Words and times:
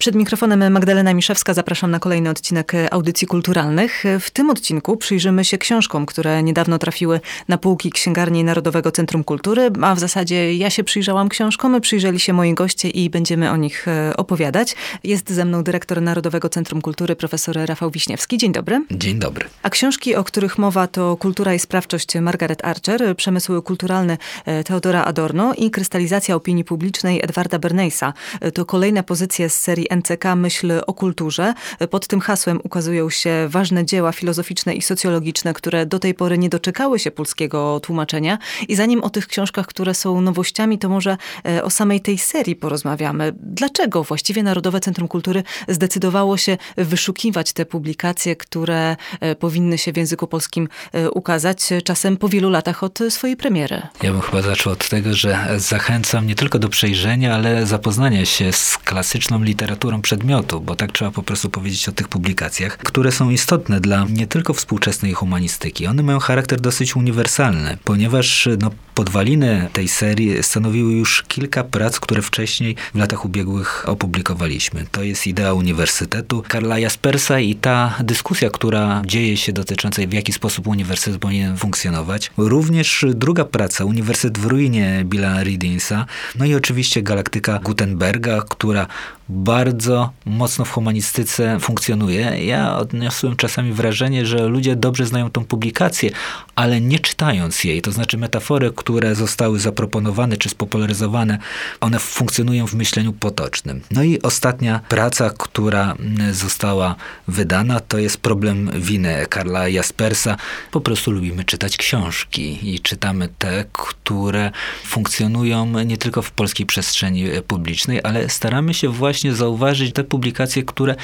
Przed 0.00 0.14
mikrofonem 0.14 0.72
Magdalena 0.72 1.14
Miszewska 1.14 1.54
zapraszam 1.54 1.90
na 1.90 1.98
kolejny 1.98 2.30
odcinek 2.30 2.72
Audycji 2.90 3.26
Kulturalnych. 3.26 4.04
W 4.20 4.30
tym 4.30 4.50
odcinku 4.50 4.96
przyjrzymy 4.96 5.44
się 5.44 5.58
książkom, 5.58 6.06
które 6.06 6.42
niedawno 6.42 6.78
trafiły 6.78 7.20
na 7.48 7.58
półki 7.58 7.90
Księgarni 7.90 8.44
Narodowego 8.44 8.92
Centrum 8.92 9.24
Kultury, 9.24 9.70
a 9.82 9.94
w 9.94 9.98
zasadzie 9.98 10.54
ja 10.54 10.70
się 10.70 10.84
przyjrzałam 10.84 11.28
książkom, 11.28 11.80
przyjrzeli 11.80 12.20
się 12.20 12.32
moi 12.32 12.54
goście 12.54 12.88
i 12.88 13.10
będziemy 13.10 13.50
o 13.50 13.56
nich 13.56 13.88
e, 13.88 14.16
opowiadać. 14.16 14.74
Jest 15.04 15.30
ze 15.30 15.44
mną 15.44 15.62
dyrektor 15.62 16.02
Narodowego 16.02 16.48
Centrum 16.48 16.82
Kultury, 16.82 17.16
profesor 17.16 17.56
Rafał 17.56 17.90
Wiśniewski. 17.90 18.38
Dzień 18.38 18.52
dobry. 18.52 18.84
Dzień 18.90 19.18
dobry. 19.18 19.46
A 19.62 19.70
książki, 19.70 20.14
o 20.14 20.24
których 20.24 20.58
mowa 20.58 20.86
to 20.86 21.16
Kultura 21.16 21.54
i 21.54 21.58
sprawczość 21.58 22.14
Margaret 22.14 22.64
Archer, 22.64 23.16
Przemysł 23.16 23.62
kulturalny 23.62 24.18
e, 24.46 24.64
Teodora 24.64 25.04
Adorno 25.04 25.54
i 25.54 25.70
Krystalizacja 25.70 26.34
opinii 26.34 26.64
publicznej 26.64 27.20
Edwarda 27.22 27.58
Bernaysa. 27.58 28.12
E, 28.40 28.52
to 28.52 28.64
kolejne 28.64 29.02
pozycje 29.02 29.50
z 29.50 29.60
serii 29.60 29.89
NCK 29.96 30.24
Myśl 30.36 30.72
o 30.86 30.94
kulturze. 30.94 31.54
Pod 31.90 32.06
tym 32.06 32.20
hasłem 32.20 32.60
ukazują 32.64 33.10
się 33.10 33.46
ważne 33.48 33.84
dzieła 33.84 34.12
filozoficzne 34.12 34.74
i 34.74 34.82
socjologiczne, 34.82 35.54
które 35.54 35.86
do 35.86 35.98
tej 35.98 36.14
pory 36.14 36.38
nie 36.38 36.48
doczekały 36.48 36.98
się 36.98 37.10
polskiego 37.10 37.80
tłumaczenia. 37.80 38.38
I 38.68 38.76
zanim 38.76 39.04
o 39.04 39.10
tych 39.10 39.26
książkach, 39.26 39.66
które 39.66 39.94
są 39.94 40.20
nowościami, 40.20 40.78
to 40.78 40.88
może 40.88 41.16
e, 41.46 41.64
o 41.64 41.70
samej 41.70 42.00
tej 42.00 42.18
serii 42.18 42.56
porozmawiamy. 42.56 43.32
Dlaczego 43.42 44.04
właściwie 44.04 44.42
Narodowe 44.42 44.80
Centrum 44.80 45.08
Kultury 45.08 45.42
zdecydowało 45.68 46.36
się 46.36 46.58
wyszukiwać 46.76 47.52
te 47.52 47.66
publikacje, 47.66 48.36
które 48.36 48.96
e, 49.20 49.34
powinny 49.34 49.78
się 49.78 49.92
w 49.92 49.96
języku 49.96 50.26
polskim 50.26 50.68
e, 50.92 51.10
ukazać, 51.10 51.68
czasem 51.84 52.16
po 52.16 52.28
wielu 52.28 52.50
latach 52.50 52.82
od 52.82 52.98
swojej 53.08 53.36
premiery? 53.36 53.82
Ja 54.02 54.12
bym 54.12 54.20
chyba 54.20 54.42
zaczął 54.42 54.72
od 54.72 54.88
tego, 54.88 55.14
że 55.14 55.48
zachęcam 55.56 56.26
nie 56.26 56.34
tylko 56.34 56.58
do 56.58 56.68
przejrzenia, 56.68 57.34
ale 57.34 57.66
zapoznania 57.66 58.24
się 58.24 58.52
z 58.52 58.78
klasyczną 58.78 59.42
literaturą 59.42 59.79
literaturą 59.80 60.02
przedmiotu, 60.02 60.60
bo 60.60 60.76
tak 60.76 60.92
trzeba 60.92 61.10
po 61.10 61.22
prostu 61.22 61.50
powiedzieć 61.50 61.88
o 61.88 61.92
tych 61.92 62.08
publikacjach, 62.08 62.78
które 62.78 63.12
są 63.12 63.30
istotne 63.30 63.80
dla 63.80 64.06
nie 64.10 64.26
tylko 64.26 64.54
współczesnej 64.54 65.12
humanistyki. 65.12 65.86
One 65.86 66.02
mają 66.02 66.18
charakter 66.18 66.60
dosyć 66.60 66.96
uniwersalny, 66.96 67.78
ponieważ 67.84 68.48
no, 68.58 68.70
podwaliny 69.00 69.68
tej 69.72 69.88
serii 69.88 70.42
stanowiły 70.42 70.92
już 70.92 71.24
kilka 71.28 71.64
prac, 71.64 72.00
które 72.00 72.22
wcześniej 72.22 72.76
w 72.94 72.98
latach 72.98 73.24
ubiegłych 73.24 73.88
opublikowaliśmy. 73.88 74.86
To 74.92 75.02
jest 75.02 75.26
idea 75.26 75.52
uniwersytetu 75.54 76.42
Karla 76.48 76.78
Jaspersa 76.78 77.40
i 77.40 77.54
ta 77.54 77.96
dyskusja, 78.00 78.50
która 78.50 79.02
dzieje 79.06 79.36
się 79.36 79.52
dotyczącej 79.52 80.08
w 80.08 80.12
jaki 80.12 80.32
sposób 80.32 80.66
uniwersytet 80.66 81.20
powinien 81.20 81.56
funkcjonować. 81.56 82.30
Również 82.36 83.04
druga 83.14 83.44
praca, 83.44 83.84
Uniwersytet 83.84 84.38
w 84.38 84.44
ruinie 84.44 85.02
Billa 85.04 85.44
Readinsa, 85.44 86.06
no 86.36 86.44
i 86.44 86.54
oczywiście 86.54 87.02
Galaktyka 87.02 87.58
Gutenberga, 87.58 88.42
która 88.48 88.86
bardzo 89.30 90.12
mocno 90.24 90.64
w 90.64 90.70
humanistyce 90.70 91.60
funkcjonuje. 91.60 92.46
Ja 92.46 92.76
odniosłem 92.76 93.36
czasami 93.36 93.72
wrażenie, 93.72 94.26
że 94.26 94.46
ludzie 94.46 94.76
dobrze 94.76 95.06
znają 95.06 95.30
tą 95.30 95.44
publikację, 95.44 96.10
ale 96.54 96.80
nie 96.80 96.98
czytając 96.98 97.64
jej, 97.64 97.82
to 97.82 97.92
znaczy 97.92 98.18
metafory, 98.18 98.72
które 98.90 99.14
zostały 99.14 99.60
zaproponowane 99.60 100.36
czy 100.36 100.48
spopularyzowane, 100.48 101.38
one 101.80 101.98
funkcjonują 101.98 102.66
w 102.66 102.74
myśleniu 102.74 103.12
potocznym. 103.12 103.80
No 103.90 104.02
i 104.02 104.22
ostatnia 104.22 104.80
praca, 104.88 105.30
która 105.38 105.94
została 106.32 106.96
wydana, 107.28 107.80
to 107.80 107.98
jest 107.98 108.16
Problem 108.16 108.70
winy 108.74 109.26
Karla 109.28 109.68
Jaspersa. 109.68 110.36
Po 110.70 110.80
prostu 110.80 111.10
lubimy 111.10 111.44
czytać 111.44 111.76
książki 111.76 112.74
i 112.74 112.80
czytamy 112.80 113.28
te, 113.38 113.64
które 113.72 114.50
funkcjonują 114.84 115.84
nie 115.84 115.96
tylko 115.96 116.22
w 116.22 116.30
polskiej 116.30 116.66
przestrzeni 116.66 117.24
publicznej, 117.48 118.00
ale 118.02 118.28
staramy 118.28 118.74
się 118.74 118.88
właśnie 118.88 119.34
zauważyć 119.34 119.94
te 119.94 120.04
publikacje, 120.04 120.62
które 120.62 120.94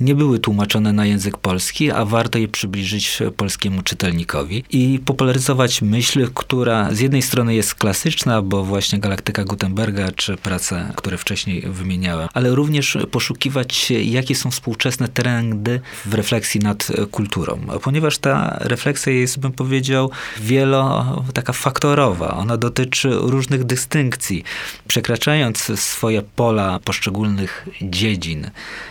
nie 0.00 0.14
były 0.14 0.38
tłumaczone 0.38 0.92
na 0.92 1.06
język 1.06 1.38
polski, 1.38 1.90
a 1.90 2.04
warto 2.04 2.38
je 2.38 2.48
przybliżyć 2.48 3.18
polskiemu 3.36 3.82
czytelnikowi 3.82 4.64
i 4.70 5.00
popularyzować 5.04 5.82
myśl, 5.82 6.28
która 6.34 6.94
z 6.94 7.00
jednej 7.00 7.22
strony 7.22 7.35
jest 7.44 7.74
klasyczna, 7.74 8.42
bo 8.42 8.64
właśnie 8.64 8.98
Galaktyka 8.98 9.44
Gutenberga, 9.44 10.12
czy 10.12 10.36
prace, 10.36 10.92
które 10.96 11.18
wcześniej 11.18 11.62
wymieniałem, 11.66 12.28
ale 12.34 12.54
również 12.54 12.98
poszukiwać, 13.10 13.90
jakie 13.90 14.34
są 14.34 14.50
współczesne 14.50 15.08
trendy 15.08 15.80
w 16.06 16.14
refleksji 16.14 16.60
nad 16.60 16.88
kulturą. 17.10 17.60
Ponieważ 17.82 18.18
ta 18.18 18.58
refleksja 18.60 19.12
jest, 19.12 19.38
bym 19.38 19.52
powiedział, 19.52 20.10
wielo, 20.40 21.24
taka 21.34 21.52
faktorowa. 21.52 22.36
Ona 22.36 22.56
dotyczy 22.56 23.10
różnych 23.12 23.64
dystynkcji. 23.64 24.44
Przekraczając 24.88 25.80
swoje 25.80 26.22
pola 26.22 26.78
poszczególnych 26.84 27.68
dziedzin, 27.82 28.50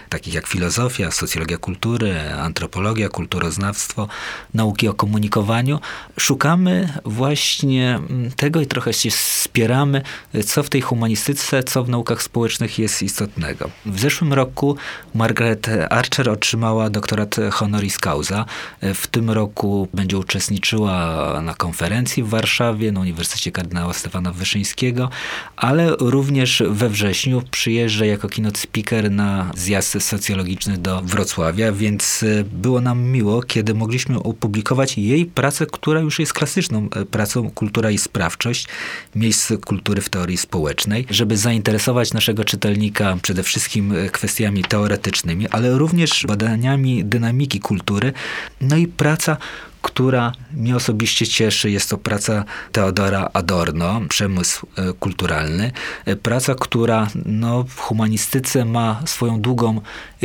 takich 0.09 0.33
jak 0.33 0.47
filozofia, 0.47 1.11
socjologia 1.11 1.57
kultury, 1.57 2.15
antropologia, 2.39 3.09
kulturoznawstwo, 3.09 4.07
nauki 4.53 4.87
o 4.87 4.93
komunikowaniu, 4.93 5.79
szukamy 6.19 6.93
właśnie 7.05 7.99
tego 8.35 8.61
i 8.61 8.67
trochę 8.67 8.93
się 8.93 9.11
spieramy, 9.11 10.01
co 10.45 10.63
w 10.63 10.69
tej 10.69 10.81
humanistyce, 10.81 11.63
co 11.63 11.83
w 11.83 11.89
naukach 11.89 12.23
społecznych 12.23 12.79
jest 12.79 13.03
istotnego. 13.03 13.69
W 13.85 13.99
zeszłym 13.99 14.33
roku 14.33 14.77
Margaret 15.13 15.67
Archer 15.89 16.29
otrzymała 16.29 16.89
doktorat 16.89 17.35
honoris 17.51 17.97
causa. 17.97 18.45
W 18.81 19.07
tym 19.07 19.31
roku 19.31 19.87
będzie 19.93 20.17
uczestniczyła 20.17 20.95
na 21.41 21.53
konferencji 21.53 22.23
w 22.23 22.29
Warszawie, 22.29 22.91
na 22.91 22.99
Uniwersytecie 22.99 23.51
Kardynała 23.51 23.93
Stefana 23.93 24.31
Wyszyńskiego, 24.31 25.09
ale 25.55 25.95
również 25.99 26.63
we 26.69 26.89
wrześniu 26.89 27.41
przyjeżdża 27.51 28.05
jako 28.05 28.29
keynote 28.29 28.59
speaker 28.59 29.11
na 29.11 29.51
zjazd 29.55 30.03
socjologiczny 30.03 30.77
do 30.77 31.01
Wrocławia, 31.01 31.71
więc 31.71 32.23
e, 32.23 32.43
było 32.43 32.81
nam 32.81 33.03
miło, 33.03 33.43
kiedy 33.43 33.73
mogliśmy 33.73 34.19
opublikować 34.19 34.97
jej 34.97 35.25
pracę, 35.25 35.65
która 35.65 35.99
już 35.99 36.19
jest 36.19 36.33
klasyczną 36.33 36.87
e, 36.95 37.05
pracą 37.05 37.51
Kultura 37.51 37.91
i 37.91 37.97
Sprawczość, 38.15 38.67
miejsce 39.15 39.57
kultury 39.57 40.01
w 40.01 40.09
teorii 40.09 40.37
społecznej, 40.37 41.05
żeby 41.09 41.37
zainteresować 41.37 42.13
naszego 42.13 42.43
czytelnika 42.43 43.17
przede 43.21 43.43
wszystkim 43.43 43.91
e, 43.91 44.09
kwestiami 44.09 44.63
teoretycznymi, 44.63 45.47
ale 45.47 45.77
również 45.77 46.25
badaniami 46.27 47.05
dynamiki 47.05 47.59
kultury, 47.59 48.13
no 48.61 48.77
i 48.77 48.87
praca 48.87 49.37
która 49.81 50.31
mnie 50.53 50.75
osobiście 50.75 51.27
cieszy. 51.27 51.71
Jest 51.71 51.89
to 51.89 51.97
praca 51.97 52.43
Teodora 52.71 53.29
Adorno, 53.33 54.01
Przemysł 54.09 54.67
e, 54.75 54.93
kulturalny. 54.93 55.71
E, 56.05 56.15
praca, 56.15 56.55
która 56.55 57.07
no, 57.25 57.63
w 57.63 57.79
humanistyce 57.79 58.65
ma 58.65 59.01
swoją 59.05 59.41
długą 59.41 59.81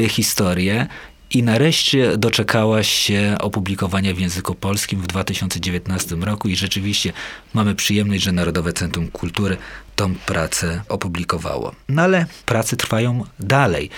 historię 0.08 0.86
i 1.30 1.42
nareszcie 1.42 2.18
doczekała 2.18 2.82
się 2.82 3.36
opublikowania 3.40 4.14
w 4.14 4.18
języku 4.18 4.54
polskim 4.54 5.00
w 5.00 5.06
2019 5.06 6.16
roku 6.16 6.48
i 6.48 6.56
rzeczywiście 6.56 7.12
mamy 7.54 7.74
przyjemność, 7.74 8.22
że 8.22 8.32
Narodowe 8.32 8.72
Centrum 8.72 9.08
Kultury 9.08 9.56
tą 9.96 10.14
pracę 10.14 10.82
opublikowało. 10.88 11.74
No 11.88 12.02
ale 12.02 12.26
prace 12.46 12.76
trwają 12.76 13.24
dalej. 13.40 13.90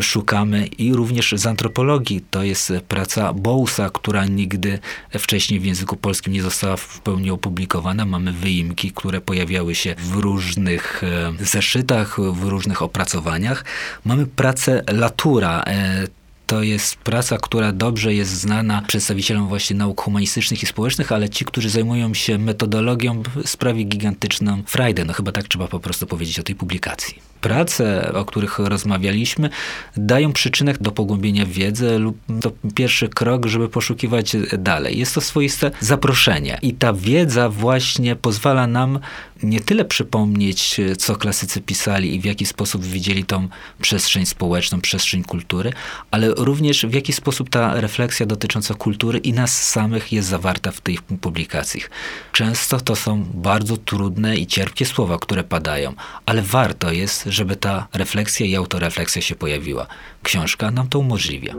Szukamy 0.00 0.66
i 0.66 0.94
również 0.94 1.34
z 1.36 1.46
antropologii. 1.46 2.24
To 2.30 2.42
jest 2.42 2.72
praca 2.88 3.32
Bousa, 3.32 3.90
która 3.90 4.26
nigdy 4.26 4.78
wcześniej 5.18 5.60
w 5.60 5.64
języku 5.64 5.96
polskim 5.96 6.32
nie 6.32 6.42
została 6.42 6.76
w 6.76 7.00
pełni 7.00 7.30
opublikowana. 7.30 8.04
Mamy 8.04 8.32
wyimki, 8.32 8.92
które 8.92 9.20
pojawiały 9.20 9.74
się 9.74 9.94
w 9.98 10.14
różnych 10.14 11.02
e, 11.04 11.44
zeszytach, 11.44 12.20
w 12.20 12.44
różnych 12.44 12.82
opracowaniach. 12.82 13.64
Mamy 14.04 14.26
pracę 14.26 14.82
Latura 14.92 15.62
e, 15.66 16.06
to 16.46 16.62
jest 16.62 16.96
praca, 16.96 17.38
która 17.38 17.72
dobrze 17.72 18.14
jest 18.14 18.30
znana 18.30 18.82
przedstawicielom 18.82 19.48
właśnie 19.48 19.76
nauk 19.76 20.00
humanistycznych 20.00 20.62
i 20.62 20.66
społecznych, 20.66 21.12
ale 21.12 21.28
ci, 21.28 21.44
którzy 21.44 21.70
zajmują 21.70 22.14
się 22.14 22.38
metodologią, 22.38 23.22
sprawi 23.44 23.86
gigantyczną 23.86 24.62
frajdę. 24.66 25.04
No 25.04 25.12
chyba 25.12 25.32
tak 25.32 25.48
trzeba 25.48 25.68
po 25.68 25.80
prostu 25.80 26.06
powiedzieć 26.06 26.38
o 26.38 26.42
tej 26.42 26.54
publikacji 26.54 27.18
prace, 27.46 28.12
o 28.14 28.24
których 28.24 28.58
rozmawialiśmy, 28.58 29.50
dają 29.96 30.32
przyczynek 30.32 30.78
do 30.78 30.92
pogłębienia 30.92 31.46
wiedzy 31.46 31.98
lub 31.98 32.18
to 32.40 32.52
pierwszy 32.74 33.08
krok, 33.08 33.46
żeby 33.46 33.68
poszukiwać 33.68 34.36
dalej. 34.58 34.98
Jest 34.98 35.14
to 35.14 35.20
swoiste 35.20 35.70
zaproszenie 35.80 36.58
i 36.62 36.74
ta 36.74 36.92
wiedza 36.92 37.48
właśnie 37.48 38.16
pozwala 38.16 38.66
nam 38.66 38.98
nie 39.42 39.60
tyle 39.60 39.84
przypomnieć, 39.84 40.80
co 40.98 41.16
klasycy 41.16 41.60
pisali 41.60 42.14
i 42.14 42.20
w 42.20 42.24
jaki 42.24 42.46
sposób 42.46 42.84
widzieli 42.84 43.24
tą 43.24 43.48
przestrzeń 43.80 44.26
społeczną, 44.26 44.80
przestrzeń 44.80 45.24
kultury, 45.24 45.72
ale 46.10 46.28
również 46.28 46.86
w 46.86 46.94
jaki 46.94 47.12
sposób 47.12 47.50
ta 47.50 47.80
refleksja 47.80 48.26
dotycząca 48.26 48.74
kultury 48.74 49.18
i 49.18 49.32
nas 49.32 49.68
samych 49.68 50.12
jest 50.12 50.28
zawarta 50.28 50.70
w 50.70 50.80
tych 50.80 51.02
publikacjach. 51.02 51.90
Często 52.32 52.80
to 52.80 52.96
są 52.96 53.24
bardzo 53.34 53.76
trudne 53.76 54.36
i 54.36 54.46
cierpkie 54.46 54.86
słowa, 54.86 55.18
które 55.18 55.44
padają, 55.44 55.94
ale 56.26 56.42
warto 56.42 56.92
jest, 56.92 57.24
żeby 57.36 57.56
ta 57.56 57.88
refleksja 57.94 58.46
i 58.46 58.56
autorefleksja 58.56 59.22
się 59.22 59.34
pojawiła. 59.34 59.86
Książka 60.22 60.70
nam 60.70 60.88
to 60.88 60.98
umożliwia. 60.98 61.54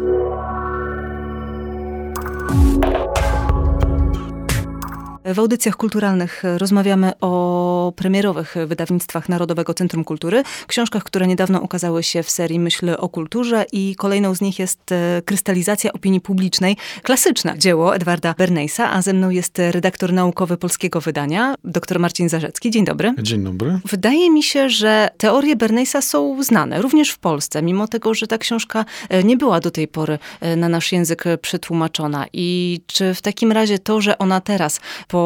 W 5.34 5.40
audycjach 5.40 5.76
kulturalnych 5.76 6.44
rozmawiamy 6.58 7.12
o 7.22 7.94
premierowych 7.96 8.56
wydawnictwach 8.68 9.30
Narodowego 9.30 9.74
Centrum 9.74 10.04
Kultury, 10.04 10.44
książkach, 10.68 11.04
które 11.04 11.28
niedawno 11.28 11.60
ukazały 11.60 12.04
się 12.04 12.24
w 12.24 12.30
serii 12.30 12.60
Myśl 12.60 12.90
o 12.98 13.10
kulturze 13.10 13.66
i 13.72 13.96
kolejną 13.96 14.36
z 14.36 14.42
nich 14.42 14.60
jest 14.60 14.92
e, 14.92 15.22
Krystalizacja 15.26 15.94
opinii 15.94 16.22
publicznej, 16.22 16.78
klasyczne 17.04 17.58
dzieło 17.58 17.96
Edwarda 17.96 18.34
Bernaysa, 18.38 18.92
a 18.92 19.02
ze 19.02 19.14
mną 19.14 19.30
jest 19.30 19.60
redaktor 19.72 20.14
naukowy 20.14 20.58
polskiego 20.58 21.02
wydania, 21.02 21.56
dr 21.64 22.00
Marcin 22.00 22.30
Zarzecki. 22.30 22.72
Dzień 22.72 22.86
dobry. 22.86 23.14
Dzień 23.22 23.44
dobry. 23.44 23.80
Wydaje 23.86 24.30
mi 24.32 24.44
się, 24.44 24.70
że 24.70 25.10
teorie 25.18 25.56
Bernaysa 25.56 26.02
są 26.02 26.44
znane, 26.44 26.82
również 26.82 27.10
w 27.10 27.20
Polsce, 27.20 27.62
mimo 27.62 27.88
tego, 27.88 28.14
że 28.14 28.28
ta 28.28 28.38
książka 28.38 28.86
e, 29.10 29.24
nie 29.24 29.38
była 29.38 29.60
do 29.60 29.72
tej 29.72 29.88
pory 29.88 30.20
e, 30.42 30.56
na 30.56 30.70
nasz 30.70 30.92
język 30.92 31.24
przetłumaczona. 31.42 32.26
I 32.34 32.80
czy 32.88 33.14
w 33.14 33.22
takim 33.22 33.52
razie 33.52 33.80
to, 33.80 34.02
że 34.02 34.18
ona 34.18 34.42
teraz 34.42 34.80
po 35.08 35.17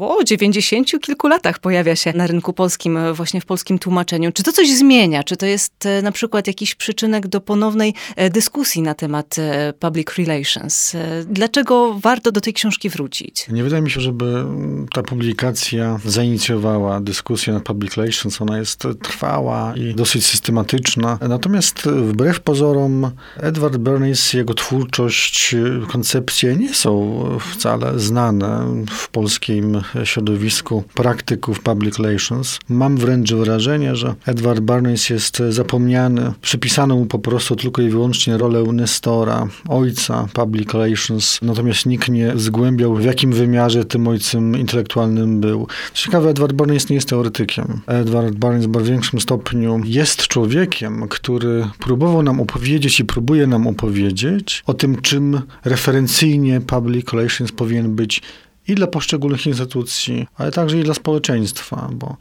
o 0.00 0.24
90 0.24 1.00
kilku 1.00 1.28
latach 1.28 1.58
pojawia 1.58 1.96
się 1.96 2.12
na 2.12 2.26
rynku 2.26 2.52
polskim, 2.52 2.98
właśnie 3.14 3.40
w 3.40 3.44
polskim 3.46 3.78
tłumaczeniu. 3.78 4.32
Czy 4.32 4.42
to 4.42 4.52
coś 4.52 4.70
zmienia? 4.70 5.24
Czy 5.24 5.36
to 5.36 5.46
jest 5.46 5.86
e, 5.86 6.02
na 6.02 6.12
przykład 6.12 6.46
jakiś 6.46 6.74
przyczynek 6.74 7.28
do 7.28 7.40
ponownej 7.40 7.94
e, 8.16 8.30
dyskusji 8.30 8.82
na 8.82 8.94
temat 8.94 9.36
e, 9.38 9.72
public 9.72 10.08
relations? 10.18 10.96
Dlaczego 11.26 11.94
warto 12.00 12.32
do 12.32 12.40
tej 12.40 12.52
książki 12.52 12.88
wrócić? 12.88 13.48
Nie 13.48 13.64
wydaje 13.64 13.82
mi 13.82 13.90
się, 13.90 14.00
żeby 14.00 14.44
ta 14.92 15.02
publikacja 15.02 15.98
zainicjowała 16.04 17.00
dyskusję 17.00 17.52
na 17.52 17.60
public 17.60 17.96
relations. 17.96 18.42
Ona 18.42 18.58
jest 18.58 18.82
trwała 19.02 19.74
i 19.76 19.94
dosyć 19.94 20.26
systematyczna. 20.26 21.18
Natomiast 21.28 21.82
wbrew 21.82 22.40
pozorom 22.40 23.10
Edward 23.36 23.76
Bernays, 23.76 24.32
jego 24.32 24.54
twórczość, 24.54 25.54
koncepcje 25.88 26.56
nie 26.56 26.74
są 26.74 27.22
wcale 27.52 27.98
znane 27.98 28.51
w 28.90 29.08
polskim 29.08 29.82
środowisku 30.04 30.84
praktyków 30.94 31.60
public 31.60 31.98
relations. 31.98 32.58
Mam 32.68 32.96
wręcz 32.96 33.32
wrażenie, 33.32 33.96
że 33.96 34.14
Edward 34.26 34.60
Barnes 34.60 35.10
jest 35.10 35.42
zapomniany. 35.50 36.32
Przypisano 36.40 36.96
mu 36.96 37.06
po 37.06 37.18
prostu 37.18 37.56
tylko 37.56 37.82
i 37.82 37.88
wyłącznie 37.88 38.38
rolę 38.38 38.62
Nestora, 38.72 39.48
ojca 39.68 40.28
public 40.32 40.74
relations, 40.74 41.38
natomiast 41.42 41.86
nikt 41.86 42.08
nie 42.08 42.32
zgłębiał, 42.36 42.94
w 42.94 43.04
jakim 43.04 43.32
wymiarze 43.32 43.84
tym 43.84 44.08
ojcem 44.08 44.56
intelektualnym 44.56 45.40
był. 45.40 45.66
Ciekawe, 45.94 46.30
Edward 46.30 46.52
Barnes 46.52 46.88
nie 46.88 46.94
jest 46.94 47.08
teoretykiem. 47.08 47.80
Edward 47.86 48.34
Barnes 48.34 48.66
w 48.66 48.82
większym 48.82 49.20
stopniu 49.20 49.80
jest 49.84 50.28
człowiekiem, 50.28 51.08
który 51.08 51.68
próbował 51.78 52.22
nam 52.22 52.40
opowiedzieć 52.40 53.00
i 53.00 53.04
próbuje 53.04 53.46
nam 53.46 53.66
opowiedzieć 53.66 54.62
o 54.66 54.74
tym, 54.74 55.00
czym 55.00 55.40
referencyjnie 55.64 56.60
public 56.60 57.12
relations 57.12 57.52
powinien 57.52 57.94
być 57.94 58.22
i 58.68 58.74
dla 58.74 58.86
poszczególnych 58.86 59.46
instytucji, 59.46 60.26
ale 60.34 60.52
także 60.52 60.78
i 60.78 60.82
dla 60.82 60.94
społeczeństwa, 60.94 61.88
bo 61.92 62.16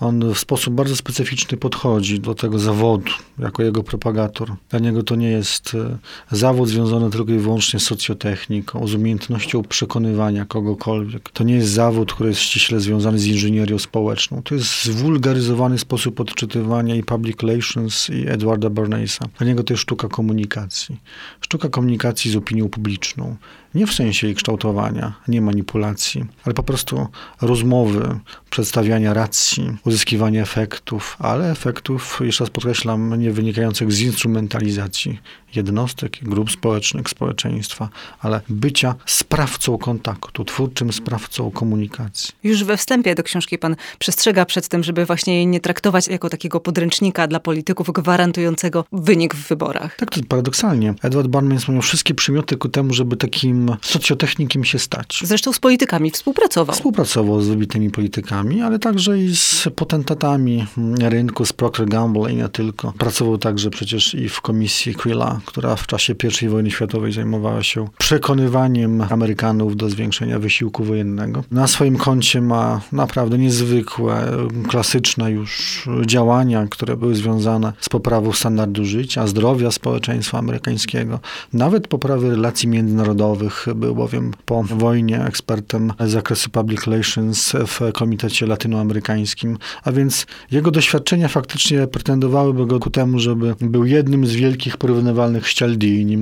on 0.00 0.34
w 0.34 0.38
sposób 0.38 0.74
bardzo 0.74 0.96
specyficzny 0.96 1.58
podchodzi 1.58 2.20
do 2.20 2.34
tego 2.34 2.58
zawodu, 2.58 3.12
jako 3.38 3.62
jego 3.62 3.82
propagator. 3.82 4.52
Dla 4.70 4.78
niego 4.78 5.02
to 5.02 5.16
nie 5.16 5.30
jest 5.30 5.74
e, 5.74 5.98
zawód 6.36 6.68
związany 6.68 7.10
tylko 7.10 7.32
i 7.32 7.38
wyłącznie 7.38 7.80
z 7.80 7.82
socjotechniką, 7.82 8.86
z 8.86 8.94
umiejętnością 8.94 9.62
przekonywania 9.62 10.44
kogokolwiek. 10.44 11.30
To 11.30 11.44
nie 11.44 11.54
jest 11.54 11.68
zawód, 11.68 12.12
który 12.12 12.28
jest 12.28 12.40
ściśle 12.40 12.80
związany 12.80 13.18
z 13.18 13.26
inżynierią 13.26 13.78
społeczną. 13.78 14.42
To 14.42 14.54
jest 14.54 14.84
zwulgaryzowany 14.84 15.78
sposób 15.78 16.20
odczytywania 16.20 16.94
i 16.94 17.02
public 17.02 17.42
relations 17.42 18.10
i 18.10 18.28
Edwarda 18.28 18.70
Bernaysa. 18.70 19.24
Dla 19.38 19.46
niego 19.46 19.62
to 19.62 19.72
jest 19.72 19.82
sztuka 19.82 20.08
komunikacji. 20.08 21.00
Sztuka 21.40 21.68
komunikacji 21.68 22.30
z 22.30 22.36
opinią 22.36 22.68
publiczną. 22.68 23.36
Nie 23.74 23.86
w 23.86 23.94
sensie 23.94 24.26
jej 24.26 24.36
kształtowania, 24.36 25.12
nie 25.28 25.40
manipulacji, 25.40 26.24
ale 26.44 26.54
po 26.54 26.62
prostu 26.62 27.06
rozmowy, 27.40 28.18
przedstawiania 28.50 29.14
racji, 29.14 29.76
uzyskiwania 29.90 30.42
efektów, 30.42 31.16
ale 31.18 31.50
efektów, 31.50 32.20
jeszcze 32.24 32.44
raz 32.44 32.50
podkreślam, 32.50 33.14
nie 33.14 33.32
wynikających 33.32 33.92
z 33.92 34.00
instrumentalizacji 34.00 35.18
jednostek, 35.56 36.18
grup 36.22 36.50
społecznych, 36.50 37.08
społeczeństwa, 37.08 37.88
ale 38.20 38.40
bycia 38.48 38.94
sprawcą 39.06 39.78
kontaktu, 39.78 40.44
twórczym 40.44 40.92
sprawcą 40.92 41.50
komunikacji. 41.50 42.34
Już 42.44 42.64
we 42.64 42.76
wstępie 42.76 43.14
do 43.14 43.22
książki 43.22 43.58
pan 43.58 43.76
przestrzega 43.98 44.44
przed 44.44 44.68
tym, 44.68 44.84
żeby 44.84 45.06
właśnie 45.06 45.34
jej 45.34 45.46
nie 45.46 45.60
traktować 45.60 46.08
jako 46.08 46.30
takiego 46.30 46.60
podręcznika 46.60 47.26
dla 47.26 47.40
polityków 47.40 47.90
gwarantującego 47.92 48.84
wynik 48.92 49.34
w 49.34 49.48
wyborach. 49.48 49.96
Tak, 49.96 50.10
to 50.10 50.20
paradoksalnie. 50.28 50.94
Edward 51.02 51.28
Barnes 51.28 51.68
miał 51.68 51.82
wszystkie 51.82 52.14
przymioty 52.14 52.56
ku 52.56 52.68
temu, 52.68 52.94
żeby 52.94 53.16
takim 53.16 53.76
socjotechnikiem 53.82 54.64
się 54.64 54.78
stać. 54.78 55.22
Zresztą 55.24 55.52
z 55.52 55.58
politykami 55.58 56.10
współpracował. 56.10 56.76
Współpracował 56.76 57.42
z 57.42 57.48
wybitnymi 57.48 57.90
politykami, 57.90 58.62
ale 58.62 58.78
także 58.78 59.18
i 59.18 59.36
z 59.36 59.68
potentatami 59.76 60.66
rynku, 61.00 61.46
z 61.46 61.52
Procter 61.52 61.86
Gamble 61.88 62.32
i 62.32 62.36
nie 62.36 62.48
tylko. 62.48 62.92
Pracował 62.92 63.38
także 63.38 63.70
przecież 63.70 64.14
i 64.14 64.28
w 64.28 64.40
komisji 64.40 64.94
Quilla 64.94 65.39
która 65.46 65.76
w 65.76 65.86
czasie 65.86 66.14
I 66.42 66.48
wojny 66.48 66.70
światowej 66.70 67.12
zajmowała 67.12 67.62
się 67.62 67.88
przekonywaniem 67.98 69.02
Amerykanów 69.10 69.76
do 69.76 69.90
zwiększenia 69.90 70.38
wysiłku 70.38 70.84
wojennego. 70.84 71.44
Na 71.50 71.66
swoim 71.66 71.96
koncie 71.96 72.40
ma 72.40 72.80
naprawdę 72.92 73.38
niezwykłe, 73.38 74.32
klasyczne 74.68 75.30
już 75.30 75.84
działania, 76.06 76.66
które 76.70 76.96
były 76.96 77.14
związane 77.14 77.72
z 77.80 77.88
poprawą 77.88 78.32
standardu 78.32 78.84
życia, 78.84 79.26
zdrowia 79.26 79.70
społeczeństwa 79.70 80.38
amerykańskiego, 80.38 81.20
nawet 81.52 81.88
poprawy 81.88 82.30
relacji 82.30 82.68
międzynarodowych. 82.68 83.66
Był 83.74 83.94
bowiem 83.94 84.32
po 84.44 84.62
wojnie 84.62 85.24
ekspertem 85.24 85.92
z 86.00 86.10
zakresu 86.10 86.50
public 86.50 86.84
relations 86.84 87.52
w 87.66 87.92
Komitecie 87.92 88.46
Latynoamerykańskim, 88.46 89.58
a 89.84 89.92
więc 89.92 90.26
jego 90.50 90.70
doświadczenia 90.70 91.28
faktycznie 91.28 91.86
pretendowałyby 91.86 92.66
go 92.66 92.80
ku 92.80 92.90
temu, 92.90 93.18
żeby 93.18 93.54
był 93.60 93.84
jednym 93.84 94.26
z 94.26 94.32
wielkich 94.34 94.76
porównywalnych 94.76 95.29
specjalnych 95.30 95.48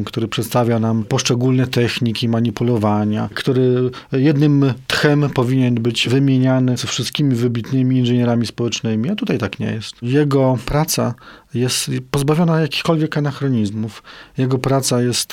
który 0.04 0.28
przedstawia 0.28 0.78
nam 0.78 1.04
poszczególne 1.04 1.66
techniki 1.66 2.28
manipulowania, 2.28 3.28
który 3.34 3.90
jednym 4.12 4.72
tchem 4.86 5.30
powinien 5.34 5.74
być 5.74 6.08
wymieniany 6.08 6.76
ze 6.76 6.86
wszystkimi 6.86 7.34
wybitnymi 7.34 7.98
inżynierami 7.98 8.46
społecznymi, 8.46 9.10
a 9.10 9.14
tutaj 9.14 9.38
tak 9.38 9.58
nie 9.58 9.72
jest. 9.72 9.94
Jego 10.02 10.58
praca 10.66 11.14
jest 11.54 11.90
pozbawiona 12.10 12.60
jakichkolwiek 12.60 13.18
anachronizmów. 13.18 14.02
Jego 14.38 14.58
praca 14.58 15.02
jest 15.02 15.32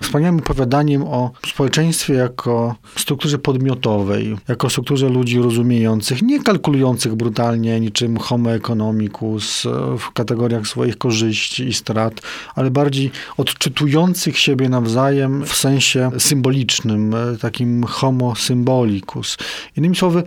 wspaniałym 0.00 0.38
opowiadaniem 0.38 1.02
o 1.02 1.30
społeczeństwie 1.46 2.14
jako 2.14 2.74
strukturze 2.96 3.38
podmiotowej, 3.38 4.36
jako 4.48 4.70
strukturze 4.70 5.08
ludzi 5.08 5.38
rozumiejących, 5.38 6.22
nie 6.22 6.42
kalkulujących 6.42 7.14
brutalnie 7.14 7.80
niczym 7.80 8.16
homo 8.16 8.52
economicus 8.52 9.62
w 9.98 10.12
kategoriach 10.12 10.66
swoich 10.66 10.98
korzyści 10.98 11.68
i 11.68 11.74
strat, 11.74 12.20
ale 12.54 12.70
bardziej 12.70 13.10
odczytujących 13.36 14.38
siebie 14.38 14.68
nawzajem 14.68 15.46
w 15.46 15.54
sensie 15.54 16.10
symbolicznym, 16.18 17.14
takim 17.40 17.84
homo 17.84 18.36
symbolicus. 18.36 19.36
Innymi 19.76 19.96
słowy, 19.96 20.22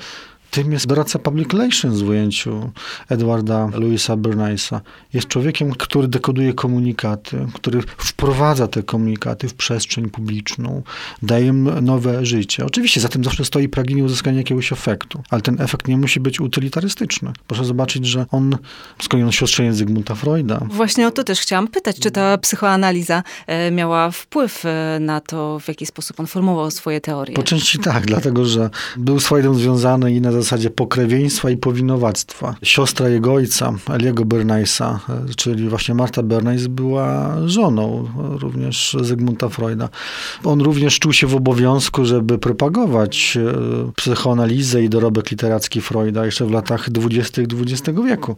tym 0.55 0.71
jest 0.71 0.88
doradca 0.88 1.19
public 1.19 1.53
relations 1.53 2.01
w 2.01 2.09
ujęciu 2.09 2.71
Edwarda 3.09 3.69
Louisa 3.74 4.17
Bernaysa. 4.17 4.81
Jest 5.13 5.27
człowiekiem, 5.27 5.71
który 5.71 6.07
dekoduje 6.07 6.53
komunikaty, 6.53 7.47
który 7.53 7.81
wprowadza 7.81 8.67
te 8.67 8.83
komunikaty 8.83 9.47
w 9.47 9.53
przestrzeń 9.53 10.09
publiczną, 10.09 10.83
daje 11.21 11.47
im 11.47 11.69
nowe 11.81 12.25
życie. 12.25 12.65
Oczywiście 12.65 13.01
za 13.01 13.09
tym 13.09 13.24
zawsze 13.24 13.45
stoi 13.45 13.69
pragnienie 13.69 14.03
uzyskania 14.03 14.38
jakiegoś 14.38 14.71
efektu, 14.71 15.24
ale 15.29 15.41
ten 15.41 15.62
efekt 15.62 15.88
nie 15.88 15.97
musi 15.97 16.19
być 16.19 16.39
utylitarystyczny. 16.39 17.33
Proszę 17.47 17.65
zobaczyć, 17.65 18.05
że 18.05 18.25
on, 18.31 18.57
skąd 19.01 19.24
on 19.24 19.31
siostrzeniec 19.31 19.75
Zygmunta 19.75 20.15
Freuda. 20.15 20.59
Właśnie 20.69 21.07
o 21.07 21.12
to 21.12 21.24
też 21.24 21.39
chciałam 21.39 21.67
pytać, 21.67 22.00
czy 22.00 22.12
ta 22.12 22.38
psychoanaliza 22.38 23.24
e, 23.47 23.71
miała 23.71 24.12
wpływ 24.12 24.65
e, 24.65 24.97
na 25.01 25.21
to, 25.21 25.59
w 25.59 25.67
jaki 25.67 25.85
sposób 25.85 26.19
on 26.19 26.27
formułował 26.27 26.71
swoje 26.71 27.01
teorie? 27.01 27.35
Po 27.35 27.43
części 27.43 27.79
tak, 27.79 28.05
dlatego 28.05 28.45
że 28.45 28.69
był 28.97 29.19
z 29.19 29.27
Freudem 29.27 29.55
związany 29.55 30.13
i 30.13 30.21
na 30.21 30.31
zasadzie 30.31 30.44
pokrewieństwa 30.75 31.49
i 31.49 31.57
powinowactwa. 31.57 32.55
Siostra 32.63 33.09
jego 33.09 33.33
ojca, 33.33 33.73
Eliego 33.89 34.25
Bernaysa, 34.25 34.99
czyli 35.37 35.69
właśnie 35.69 35.95
Marta 35.95 36.23
Bernays, 36.23 36.67
była 36.67 37.35
żoną 37.45 38.07
również 38.39 38.97
Zygmunta 39.01 39.49
Freuda. 39.49 39.89
On 40.43 40.61
również 40.61 40.99
czuł 40.99 41.13
się 41.13 41.27
w 41.27 41.35
obowiązku, 41.35 42.05
żeby 42.05 42.37
propagować 42.37 43.37
e, 43.37 43.91
psychoanalizę 43.95 44.83
i 44.83 44.89
dorobek 44.89 45.31
literacki 45.31 45.81
Freuda 45.81 46.25
jeszcze 46.25 46.45
w 46.45 46.51
latach 46.51 46.89
dwudziestych 46.89 47.47
XX 47.61 47.99
wieku. 48.05 48.35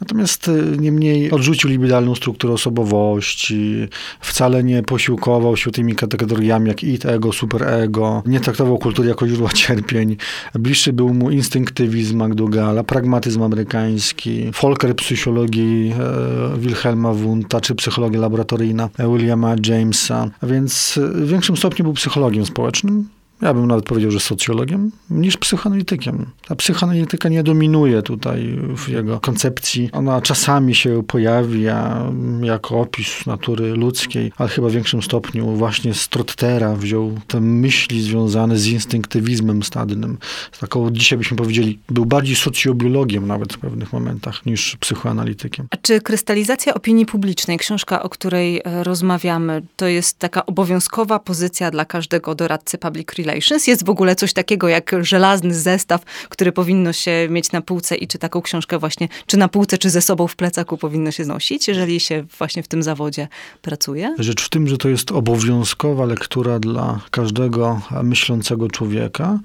Natomiast 0.00 0.48
e, 0.48 0.52
niemniej 0.78 1.30
odrzucił 1.30 1.70
liberalną 1.70 2.14
strukturę 2.14 2.52
osobowości, 2.54 3.88
wcale 4.20 4.64
nie 4.64 4.82
posiłkował 4.82 5.56
się 5.56 5.70
tymi 5.70 5.94
kategoriami 5.94 6.68
jak 6.68 6.84
id, 6.84 7.06
ego, 7.06 7.32
superego, 7.32 8.22
nie 8.26 8.40
traktował 8.40 8.78
kultury 8.78 9.08
jako 9.08 9.28
źródła 9.28 9.50
cierpień. 9.52 10.16
Bliższy 10.54 10.92
był 10.92 11.14
mu 11.14 11.30
instynktywizm 11.36 12.24
McDougalla, 12.24 12.84
pragmatyzm 12.84 13.42
amerykański, 13.42 14.50
Folker 14.52 14.96
psychologii 14.96 15.92
e, 15.92 16.58
Wilhelma 16.58 17.12
Wundta, 17.12 17.60
czy 17.60 17.74
psychologia 17.74 18.20
laboratoryjna 18.20 18.88
Williama 18.98 19.54
Jamesa. 19.66 20.30
A 20.40 20.46
więc 20.46 20.98
w 21.14 21.28
większym 21.28 21.56
stopniu 21.56 21.84
był 21.84 21.92
psychologiem 21.92 22.46
społecznym, 22.46 23.08
ja 23.42 23.54
bym 23.54 23.66
nawet 23.66 23.84
powiedział, 23.84 24.10
że 24.10 24.20
socjologiem, 24.20 24.90
niż 25.10 25.36
psychoanalitykiem. 25.36 26.26
Ta 26.48 26.56
psychoanalityka 26.56 27.28
nie 27.28 27.42
dominuje 27.42 28.02
tutaj 28.02 28.58
w 28.76 28.88
jego 28.88 29.20
koncepcji. 29.20 29.90
Ona 29.92 30.20
czasami 30.20 30.74
się 30.74 31.02
pojawia 31.06 32.06
jako 32.42 32.80
opis 32.80 33.26
natury 33.26 33.74
ludzkiej, 33.74 34.32
ale 34.36 34.48
chyba 34.48 34.68
w 34.68 34.72
większym 34.72 35.02
stopniu 35.02 35.56
właśnie 35.56 35.94
z 35.94 36.08
Trottera 36.08 36.76
wziął 36.76 37.18
te 37.26 37.40
myśli 37.40 38.02
związane 38.02 38.58
z 38.58 38.66
instynktywizmem 38.66 39.62
stadnym. 39.62 40.18
Taką, 40.60 40.90
dzisiaj 40.90 41.18
byśmy 41.18 41.36
powiedzieli, 41.36 41.78
był 41.88 42.06
bardziej 42.06 42.36
socjobiologiem 42.36 43.26
nawet 43.26 43.52
w 43.52 43.58
pewnych 43.58 43.92
momentach 43.92 44.46
niż 44.46 44.76
psychoanalitykiem. 44.76 45.66
A 45.70 45.76
czy 45.76 46.00
krystalizacja 46.00 46.74
opinii 46.74 47.06
publicznej, 47.06 47.58
książka, 47.58 48.02
o 48.02 48.08
której 48.08 48.60
e, 48.64 48.84
rozmawiamy, 48.84 49.62
to 49.76 49.86
jest 49.86 50.18
taka 50.18 50.46
obowiązkowa 50.46 51.18
pozycja 51.18 51.70
dla 51.70 51.84
każdego 51.84 52.34
doradcy 52.34 52.78
public 52.78 53.08
relations? 53.12 53.25
Jest 53.66 53.84
w 53.84 53.90
ogóle 53.90 54.16
coś 54.16 54.32
takiego 54.32 54.68
jak 54.68 54.94
żelazny 55.00 55.54
zestaw, 55.54 56.02
który 56.28 56.52
powinno 56.52 56.92
się 56.92 57.26
mieć 57.30 57.52
na 57.52 57.60
półce 57.60 57.96
i 57.96 58.06
czy 58.06 58.18
taką 58.18 58.42
książkę 58.42 58.78
właśnie, 58.78 59.08
czy 59.26 59.36
na 59.36 59.48
półce, 59.48 59.78
czy 59.78 59.90
ze 59.90 60.02
sobą 60.02 60.26
w 60.26 60.36
plecaku 60.36 60.76
powinno 60.78 61.10
się 61.10 61.24
znosić, 61.24 61.68
jeżeli 61.68 62.00
się 62.00 62.24
właśnie 62.38 62.62
w 62.62 62.68
tym 62.68 62.82
zawodzie 62.82 63.28
pracuje? 63.62 64.14
Rzecz 64.18 64.42
w 64.42 64.48
tym, 64.48 64.68
że 64.68 64.78
to 64.78 64.88
jest 64.88 65.12
obowiązkowa 65.12 66.04
lektura 66.04 66.58
dla 66.58 67.00
każdego 67.10 67.80
myślącego 68.02 68.68
człowieka, 68.68 69.38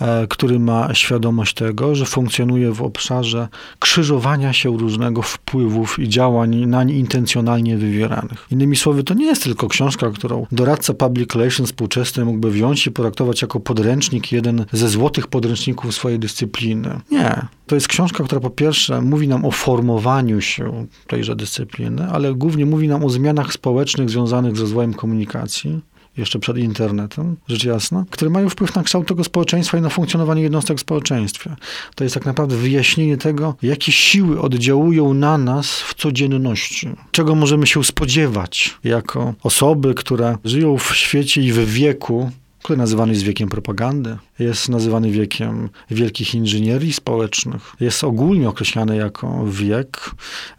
e, 0.00 0.26
który 0.28 0.58
ma 0.58 0.94
świadomość 0.94 1.54
tego, 1.54 1.94
że 1.94 2.06
funkcjonuje 2.06 2.72
w 2.72 2.82
obszarze 2.82 3.48
krzyżowania 3.78 4.52
się 4.52 4.78
różnego 4.78 5.22
wpływów 5.22 5.98
i 5.98 6.08
działań 6.08 6.56
nań 6.66 6.90
intencjonalnie 6.90 7.76
wywieranych. 7.76 8.46
Innymi 8.50 8.76
słowy, 8.76 9.04
to 9.04 9.14
nie 9.14 9.26
jest 9.26 9.42
tylko 9.42 9.68
książka, 9.68 10.10
którą 10.10 10.46
doradca 10.52 10.94
public 10.94 11.34
relations 11.34 11.70
współczesny 11.70 12.24
mógłby 12.24 12.50
wziąć 12.50 12.86
i 12.86 12.90
potraktować 12.90 13.21
jako 13.42 13.60
podręcznik, 13.60 14.32
jeden 14.32 14.64
ze 14.72 14.88
złotych 14.88 15.26
podręczników 15.26 15.94
swojej 15.94 16.18
dyscypliny. 16.18 17.00
Nie. 17.10 17.46
To 17.66 17.74
jest 17.74 17.88
książka, 17.88 18.24
która 18.24 18.40
po 18.40 18.50
pierwsze 18.50 19.00
mówi 19.00 19.28
nam 19.28 19.44
o 19.44 19.50
formowaniu 19.50 20.40
się 20.40 20.86
tejże 21.06 21.36
dyscypliny, 21.36 22.08
ale 22.08 22.34
głównie 22.34 22.66
mówi 22.66 22.88
nam 22.88 23.04
o 23.04 23.10
zmianach 23.10 23.52
społecznych 23.52 24.10
związanych 24.10 24.56
z 24.56 24.60
rozwojem 24.60 24.94
komunikacji 24.94 25.80
jeszcze 26.16 26.38
przed 26.38 26.58
internetem, 26.58 27.36
rzecz 27.48 27.64
jasna, 27.64 28.04
które 28.10 28.30
mają 28.30 28.48
wpływ 28.48 28.74
na 28.74 28.82
kształt 28.82 29.08
tego 29.08 29.24
społeczeństwa 29.24 29.78
i 29.78 29.80
na 29.80 29.88
funkcjonowanie 29.88 30.42
jednostek 30.42 30.78
w 30.78 30.80
społeczeństwie. 30.80 31.56
To 31.94 32.04
jest 32.04 32.14
tak 32.14 32.26
naprawdę 32.26 32.56
wyjaśnienie 32.56 33.16
tego, 33.16 33.54
jakie 33.62 33.92
siły 33.92 34.40
oddziałują 34.40 35.14
na 35.14 35.38
nas 35.38 35.80
w 35.80 35.94
codzienności. 35.94 36.88
Czego 37.10 37.34
możemy 37.34 37.66
się 37.66 37.84
spodziewać 37.84 38.78
jako 38.84 39.34
osoby, 39.42 39.94
które 39.94 40.36
żyją 40.44 40.78
w 40.78 40.96
świecie 40.96 41.42
i 41.42 41.52
w 41.52 41.64
wieku, 41.64 42.30
który 42.62 42.76
nazywany 42.76 43.12
jest 43.12 43.24
wiekiem 43.24 43.48
propagandy, 43.48 44.16
jest 44.38 44.68
nazywany 44.68 45.10
wiekiem 45.10 45.68
wielkich 45.90 46.34
inżynierii 46.34 46.92
społecznych, 46.92 47.72
jest 47.80 48.04
ogólnie 48.04 48.48
określany 48.48 48.96
jako 48.96 49.46
wiek, 49.46 50.10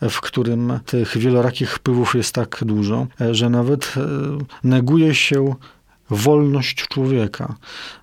w 0.01 0.21
którym 0.21 0.79
tych 0.85 1.17
wielorakich 1.17 1.71
wpływów 1.75 2.15
jest 2.15 2.35
tak 2.35 2.59
dużo, 2.65 3.07
że 3.31 3.49
nawet 3.49 3.93
e, 3.97 3.99
neguje 4.63 5.15
się 5.15 5.55
wolność 6.09 6.75
człowieka. 6.75 7.55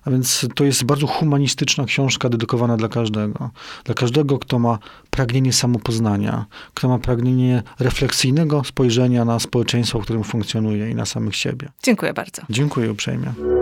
A 0.05 0.11
więc 0.11 0.47
to 0.55 0.63
jest 0.63 0.83
bardzo 0.83 1.07
humanistyczna 1.07 1.85
książka 1.85 2.29
dedykowana 2.29 2.77
dla 2.77 2.87
każdego. 2.87 3.49
Dla 3.83 3.95
każdego, 3.95 4.39
kto 4.39 4.59
ma 4.59 4.79
pragnienie 5.09 5.53
samopoznania, 5.53 6.45
kto 6.73 6.89
ma 6.89 6.99
pragnienie 6.99 7.63
refleksyjnego 7.79 8.63
spojrzenia 8.63 9.25
na 9.25 9.39
społeczeństwo, 9.39 9.99
w 9.99 10.03
którym 10.03 10.23
funkcjonuje 10.23 10.89
i 10.89 10.95
na 10.95 11.05
samych 11.05 11.35
siebie. 11.35 11.69
Dziękuję 11.83 12.13
bardzo. 12.13 12.41
Dziękuję 12.49 12.91
uprzejmie. 12.91 13.60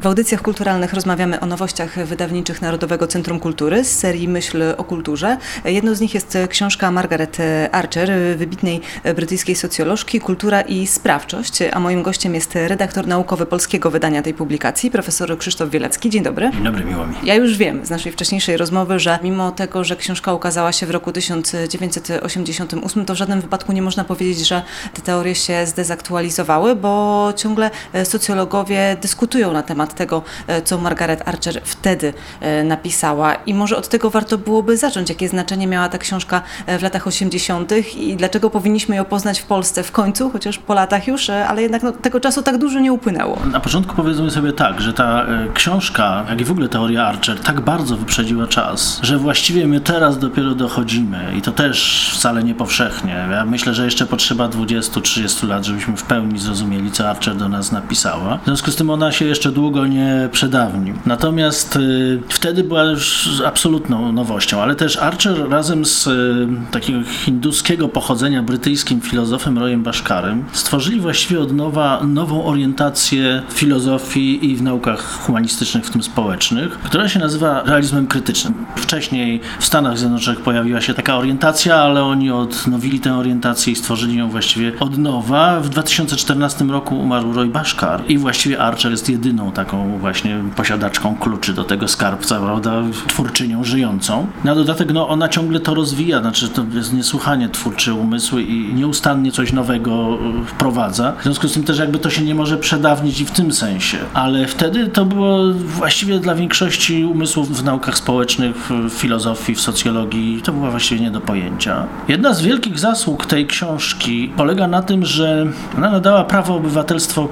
W 0.00 0.06
audycjach 0.06 0.42
kulturalnych 0.42 0.92
rozmawiamy 0.92 1.40
o 1.40 1.46
nowościach 1.46 2.06
wydawniczych 2.06 2.62
Narodowego 2.62 3.06
Centrum 3.06 3.40
Kultury 3.40 3.84
z 3.84 3.98
serii 3.98 4.28
Myśl 4.28 4.62
o 4.76 4.84
kulturze. 4.84 5.36
Jedną 5.64 5.94
z 5.94 6.00
nich 6.00 6.14
jest 6.14 6.38
książka 6.48 6.90
Margaret 6.90 7.38
Archer, 7.72 8.10
wybitnej 8.36 8.80
brytyjskiej 9.16 9.54
socjolożki 9.56 10.20
Kultura 10.20 10.60
i 10.60 10.86
sprawczość, 10.86 11.58
a 11.72 11.80
moim 11.80 12.02
gościem 12.02 12.34
jest 12.34 12.54
redaktor 12.54 13.06
naukowy 13.06 13.46
polskiego 13.46 13.90
wydania 13.90 14.22
tej 14.22 14.34
publikacji, 14.34 14.90
profesor 14.90 15.38
Krzysztof 15.38 15.70
Wielecki. 15.70 16.10
Dzień 16.10 16.22
dobry. 16.22 16.50
Dzień 16.50 16.64
dobry, 16.64 16.84
miło 16.84 17.06
mi. 17.06 17.14
Ja 17.24 17.34
już 17.34 17.56
wiem 17.56 17.86
z 17.86 17.90
naszej 17.90 18.12
wcześniejszej 18.12 18.56
rozmowy, 18.56 18.98
że 18.98 19.18
mimo 19.22 19.50
tego, 19.50 19.84
że 19.84 19.96
książka 19.96 20.32
ukazała 20.32 20.72
się 20.72 20.86
w 20.86 20.90
roku 20.90 21.12
1988, 21.12 23.04
to 23.04 23.14
w 23.14 23.16
żadnym 23.16 23.40
wypadku 23.40 23.72
nie 23.72 23.82
można 23.82 24.04
powiedzieć, 24.04 24.48
że 24.48 24.62
te 24.94 25.02
teorie 25.02 25.34
się 25.34 25.66
zdezaktualizowały, 25.66 26.76
bo 26.76 27.32
ciągle 27.36 27.70
socjologowie 28.04 28.96
dyskutują 29.02 29.52
na 29.52 29.62
temat 29.62 29.89
temat 29.90 29.94
tego, 29.94 30.22
e, 30.46 30.62
co 30.62 30.78
Margaret 30.78 31.28
Archer 31.28 31.60
wtedy 31.64 32.12
e, 32.40 32.64
napisała. 32.64 33.34
I 33.34 33.54
może 33.54 33.76
od 33.76 33.88
tego 33.88 34.10
warto 34.10 34.38
byłoby 34.38 34.76
zacząć, 34.76 35.08
jakie 35.08 35.28
znaczenie 35.28 35.66
miała 35.66 35.88
ta 35.88 35.98
książka 35.98 36.42
e, 36.66 36.78
w 36.78 36.82
latach 36.82 37.06
80. 37.06 37.72
i 37.96 38.16
dlaczego 38.16 38.50
powinniśmy 38.50 38.96
ją 38.96 39.04
poznać 39.04 39.40
w 39.40 39.46
Polsce 39.46 39.82
w 39.82 39.92
końcu, 39.92 40.30
chociaż 40.30 40.58
po 40.58 40.74
latach 40.74 41.06
już, 41.06 41.30
ale 41.30 41.62
jednak 41.62 41.82
no, 41.82 41.92
tego 41.92 42.20
czasu 42.20 42.42
tak 42.42 42.58
dużo 42.58 42.80
nie 42.80 42.92
upłynęło. 42.92 43.38
Na 43.52 43.60
początku 43.60 43.96
powiedzmy 43.96 44.30
sobie 44.30 44.52
tak, 44.52 44.80
że 44.80 44.92
ta 44.92 45.26
książka, 45.54 46.24
jak 46.28 46.40
i 46.40 46.44
w 46.44 46.50
ogóle 46.50 46.68
teoria 46.68 47.06
Archer, 47.06 47.40
tak 47.40 47.60
bardzo 47.60 47.96
wyprzedziła 47.96 48.46
czas, 48.46 49.00
że 49.02 49.18
właściwie 49.18 49.66
my 49.66 49.80
teraz 49.80 50.18
dopiero 50.18 50.54
dochodzimy 50.54 51.32
i 51.38 51.42
to 51.42 51.52
też 51.52 52.10
wcale 52.14 52.44
nie 52.44 52.54
powszechnie. 52.54 53.28
Ja 53.30 53.44
myślę, 53.44 53.74
że 53.74 53.84
jeszcze 53.84 54.06
potrzeba 54.06 54.48
20-30 54.48 55.48
lat, 55.48 55.64
żebyśmy 55.64 55.96
w 55.96 56.02
pełni 56.02 56.38
zrozumieli, 56.38 56.90
co 56.90 57.10
Archer 57.10 57.36
do 57.36 57.48
nas 57.48 57.72
napisała. 57.72 58.38
W 58.38 58.44
związku 58.44 58.70
z 58.70 58.76
tym 58.76 58.90
ona 58.90 59.12
się 59.12 59.24
jeszcze 59.24 59.52
długo 59.52 59.79
go 59.80 59.86
nie 59.86 60.28
przedawnił. 60.32 60.94
Natomiast 61.06 61.76
y, 61.76 62.20
wtedy 62.28 62.64
była 62.64 62.82
już 62.82 63.28
absolutną 63.46 64.12
nowością, 64.12 64.62
ale 64.62 64.74
też 64.74 64.96
Archer 64.96 65.50
razem 65.50 65.84
z 65.84 66.06
y, 66.06 66.48
takiego 66.70 67.04
hinduskiego 67.04 67.88
pochodzenia 67.88 68.42
brytyjskim 68.42 69.00
filozofem 69.00 69.58
Royem 69.58 69.82
Bashkarem 69.82 70.44
stworzyli 70.52 71.00
właściwie 71.00 71.40
od 71.40 71.52
nowa 71.52 72.00
nową 72.04 72.44
orientację 72.44 73.42
w 73.48 73.52
filozofii 73.52 74.50
i 74.50 74.56
w 74.56 74.62
naukach 74.62 75.02
humanistycznych, 75.02 75.84
w 75.84 75.90
tym 75.90 76.02
społecznych, 76.02 76.78
która 76.78 77.08
się 77.08 77.18
nazywa 77.18 77.62
realizmem 77.62 78.06
krytycznym. 78.06 78.54
Wcześniej 78.76 79.40
w 79.58 79.64
Stanach 79.64 79.98
Zjednoczonych 79.98 80.40
pojawiła 80.40 80.80
się 80.80 80.94
taka 80.94 81.16
orientacja, 81.16 81.76
ale 81.76 82.04
oni 82.04 82.30
odnowili 82.30 83.00
tę 83.00 83.14
orientację 83.14 83.72
i 83.72 83.76
stworzyli 83.76 84.16
ją 84.16 84.30
właściwie 84.30 84.72
od 84.80 84.98
nowa. 84.98 85.60
W 85.60 85.68
2014 85.68 86.64
roku 86.64 86.98
umarł 87.00 87.32
Roy 87.32 87.48
Bashkar 87.48 88.02
i 88.08 88.18
właściwie 88.18 88.58
Archer 88.58 88.90
jest 88.90 89.10
jedyną 89.10 89.52
taką 89.52 89.69
taką 89.70 89.98
właśnie 89.98 90.44
posiadaczką 90.56 91.16
kluczy 91.16 91.52
do 91.52 91.64
tego 91.64 91.88
skarbca, 91.88 92.40
prawda, 92.40 92.82
twórczynią 93.08 93.64
żyjącą. 93.64 94.26
Na 94.44 94.54
dodatek, 94.54 94.92
no, 94.92 95.08
ona 95.08 95.28
ciągle 95.28 95.60
to 95.60 95.74
rozwija, 95.74 96.20
znaczy 96.20 96.48
to 96.48 96.64
jest 96.74 96.92
niesłychanie 96.92 97.48
twórczy 97.48 97.94
umysł 97.94 98.38
i 98.38 98.74
nieustannie 98.74 99.32
coś 99.32 99.52
nowego 99.52 100.18
e, 100.42 100.46
wprowadza. 100.46 101.12
W 101.20 101.22
związku 101.22 101.48
z 101.48 101.52
tym 101.52 101.64
też 101.64 101.78
jakby 101.78 101.98
to 101.98 102.10
się 102.10 102.22
nie 102.22 102.34
może 102.34 102.58
przedawnić 102.58 103.20
i 103.20 103.24
w 103.24 103.30
tym 103.30 103.52
sensie. 103.52 103.98
Ale 104.14 104.46
wtedy 104.46 104.86
to 104.86 105.04
było 105.04 105.38
właściwie 105.54 106.18
dla 106.18 106.34
większości 106.34 107.04
umysłów 107.04 107.58
w 107.58 107.64
naukach 107.64 107.98
społecznych, 107.98 108.56
w 108.70 108.90
filozofii, 108.90 109.54
w 109.54 109.60
socjologii, 109.60 110.42
to 110.42 110.52
było 110.52 110.70
właściwie 110.70 111.00
nie 111.00 111.10
do 111.10 111.20
pojęcia. 111.20 111.86
Jedna 112.08 112.34
z 112.34 112.42
wielkich 112.42 112.78
zasług 112.78 113.26
tej 113.26 113.46
książki 113.46 114.32
polega 114.36 114.66
na 114.66 114.82
tym, 114.82 115.04
że 115.04 115.46
ona 115.76 115.90
nadała 115.90 116.24
prawo 116.24 116.54
obywatelstwo 116.56 117.28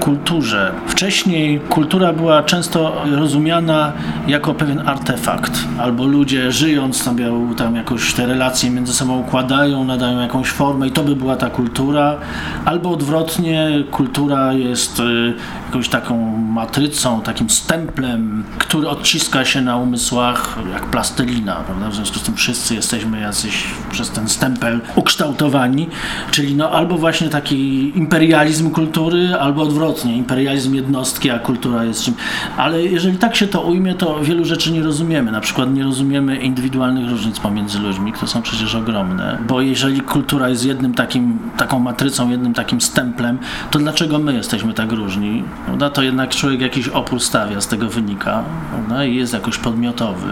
kulturze. 0.00 0.72
Wcześniej 0.86 1.60
kultura 1.60 2.12
była 2.12 2.42
często 2.42 3.02
rozumiana 3.10 3.92
jako 4.26 4.54
pewien 4.54 4.88
artefakt, 4.88 5.52
albo 5.78 6.06
ludzie 6.06 6.52
żyjąc 6.52 7.02
sobie 7.02 7.32
tam 7.56 7.76
jakoś 7.76 8.14
te 8.14 8.26
relacje 8.26 8.70
między 8.70 8.92
sobą 8.92 9.18
układają, 9.18 9.84
nadają 9.84 10.20
jakąś 10.20 10.48
formę 10.48 10.88
i 10.88 10.90
to 10.90 11.02
by 11.02 11.16
była 11.16 11.36
ta 11.36 11.50
kultura, 11.50 12.16
albo 12.64 12.90
odwrotnie, 12.90 13.84
kultura 13.90 14.52
jest 14.52 15.00
y, 15.00 15.34
jakąś 15.66 15.88
taką 15.88 16.36
matrycą, 16.36 17.20
takim 17.20 17.50
stemplem, 17.50 18.44
który 18.58 18.88
odciska 18.88 19.44
się 19.44 19.60
na 19.60 19.76
umysłach 19.76 20.58
jak 20.72 20.86
plastelina, 20.86 21.54
prawda? 21.54 21.88
W 21.88 21.94
związku 21.94 22.18
z 22.18 22.22
tym 22.22 22.34
wszyscy 22.34 22.74
jesteśmy 22.74 23.20
jacyś 23.20 23.64
przez 23.90 24.10
ten 24.10 24.28
stempel 24.28 24.80
ukształtowani, 24.94 25.88
czyli 26.30 26.54
no 26.54 26.70
albo 26.70 26.98
właśnie 26.98 27.28
taki 27.28 27.92
imperializm 27.98 28.70
kultury, 28.70 29.34
albo 29.40 29.62
odwrotnie, 29.62 29.83
imperializm 30.16 30.74
jednostki, 30.74 31.30
a 31.30 31.38
kultura 31.38 31.84
jest 31.84 32.02
czym. 32.02 32.14
Ale 32.56 32.82
jeżeli 32.82 33.18
tak 33.18 33.36
się 33.36 33.46
to 33.46 33.60
ujmie, 33.60 33.94
to 33.94 34.20
wielu 34.20 34.44
rzeczy 34.44 34.72
nie 34.72 34.82
rozumiemy. 34.82 35.32
Na 35.32 35.40
przykład 35.40 35.74
nie 35.74 35.82
rozumiemy 35.84 36.36
indywidualnych 36.36 37.10
różnic 37.10 37.40
pomiędzy 37.40 37.78
ludźmi, 37.78 38.12
które 38.12 38.28
są 38.28 38.42
przecież 38.42 38.74
ogromne, 38.74 39.38
bo 39.48 39.60
jeżeli 39.60 40.00
kultura 40.00 40.48
jest 40.48 40.64
jednym 40.64 40.94
takim, 40.94 41.38
taką 41.56 41.78
matrycą, 41.78 42.30
jednym 42.30 42.54
takim 42.54 42.80
stemplem, 42.80 43.38
to 43.70 43.78
dlaczego 43.78 44.18
my 44.18 44.34
jesteśmy 44.34 44.74
tak 44.74 44.92
różni? 44.92 45.44
Prawda? 45.64 45.90
To 45.90 46.02
jednak 46.02 46.30
człowiek 46.30 46.60
jakiś 46.60 46.88
opór 46.88 47.20
stawia, 47.20 47.60
z 47.60 47.68
tego 47.68 47.88
wynika 47.88 48.42
prawda? 48.70 49.04
i 49.04 49.16
jest 49.16 49.32
jakoś 49.32 49.58
podmiotowy. 49.58 50.28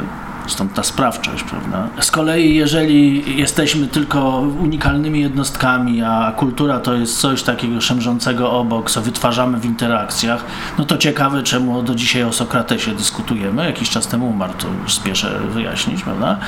Stąd 0.46 0.74
ta 0.74 0.82
sprawczość, 0.82 1.42
prawda? 1.42 1.88
Z 2.00 2.10
kolei, 2.10 2.54
jeżeli 2.54 3.22
jesteśmy 3.38 3.86
tylko 3.86 4.40
unikalnymi 4.60 5.20
jednostkami, 5.20 6.02
a 6.02 6.32
kultura 6.36 6.80
to 6.80 6.94
jest 6.94 7.20
coś 7.20 7.42
takiego 7.42 7.80
szemrzącego 7.80 8.52
obok, 8.52 8.90
co 8.90 9.02
wytwarzamy 9.02 9.60
w 9.60 9.64
interakcjach, 9.64 10.44
no 10.78 10.84
to 10.84 10.98
ciekawe, 10.98 11.42
czemu 11.42 11.82
do 11.82 11.94
dzisiaj 11.94 12.24
o 12.24 12.32
Sokratesie 12.32 12.94
dyskutujemy. 12.94 13.64
Jakiś 13.64 13.90
czas 13.90 14.06
temu 14.06 14.28
umarł, 14.28 14.52
to 14.58 14.68
już 14.82 14.94
spieszę 14.94 15.40
wyjaśnić, 15.50 16.02
prawda? 16.02 16.38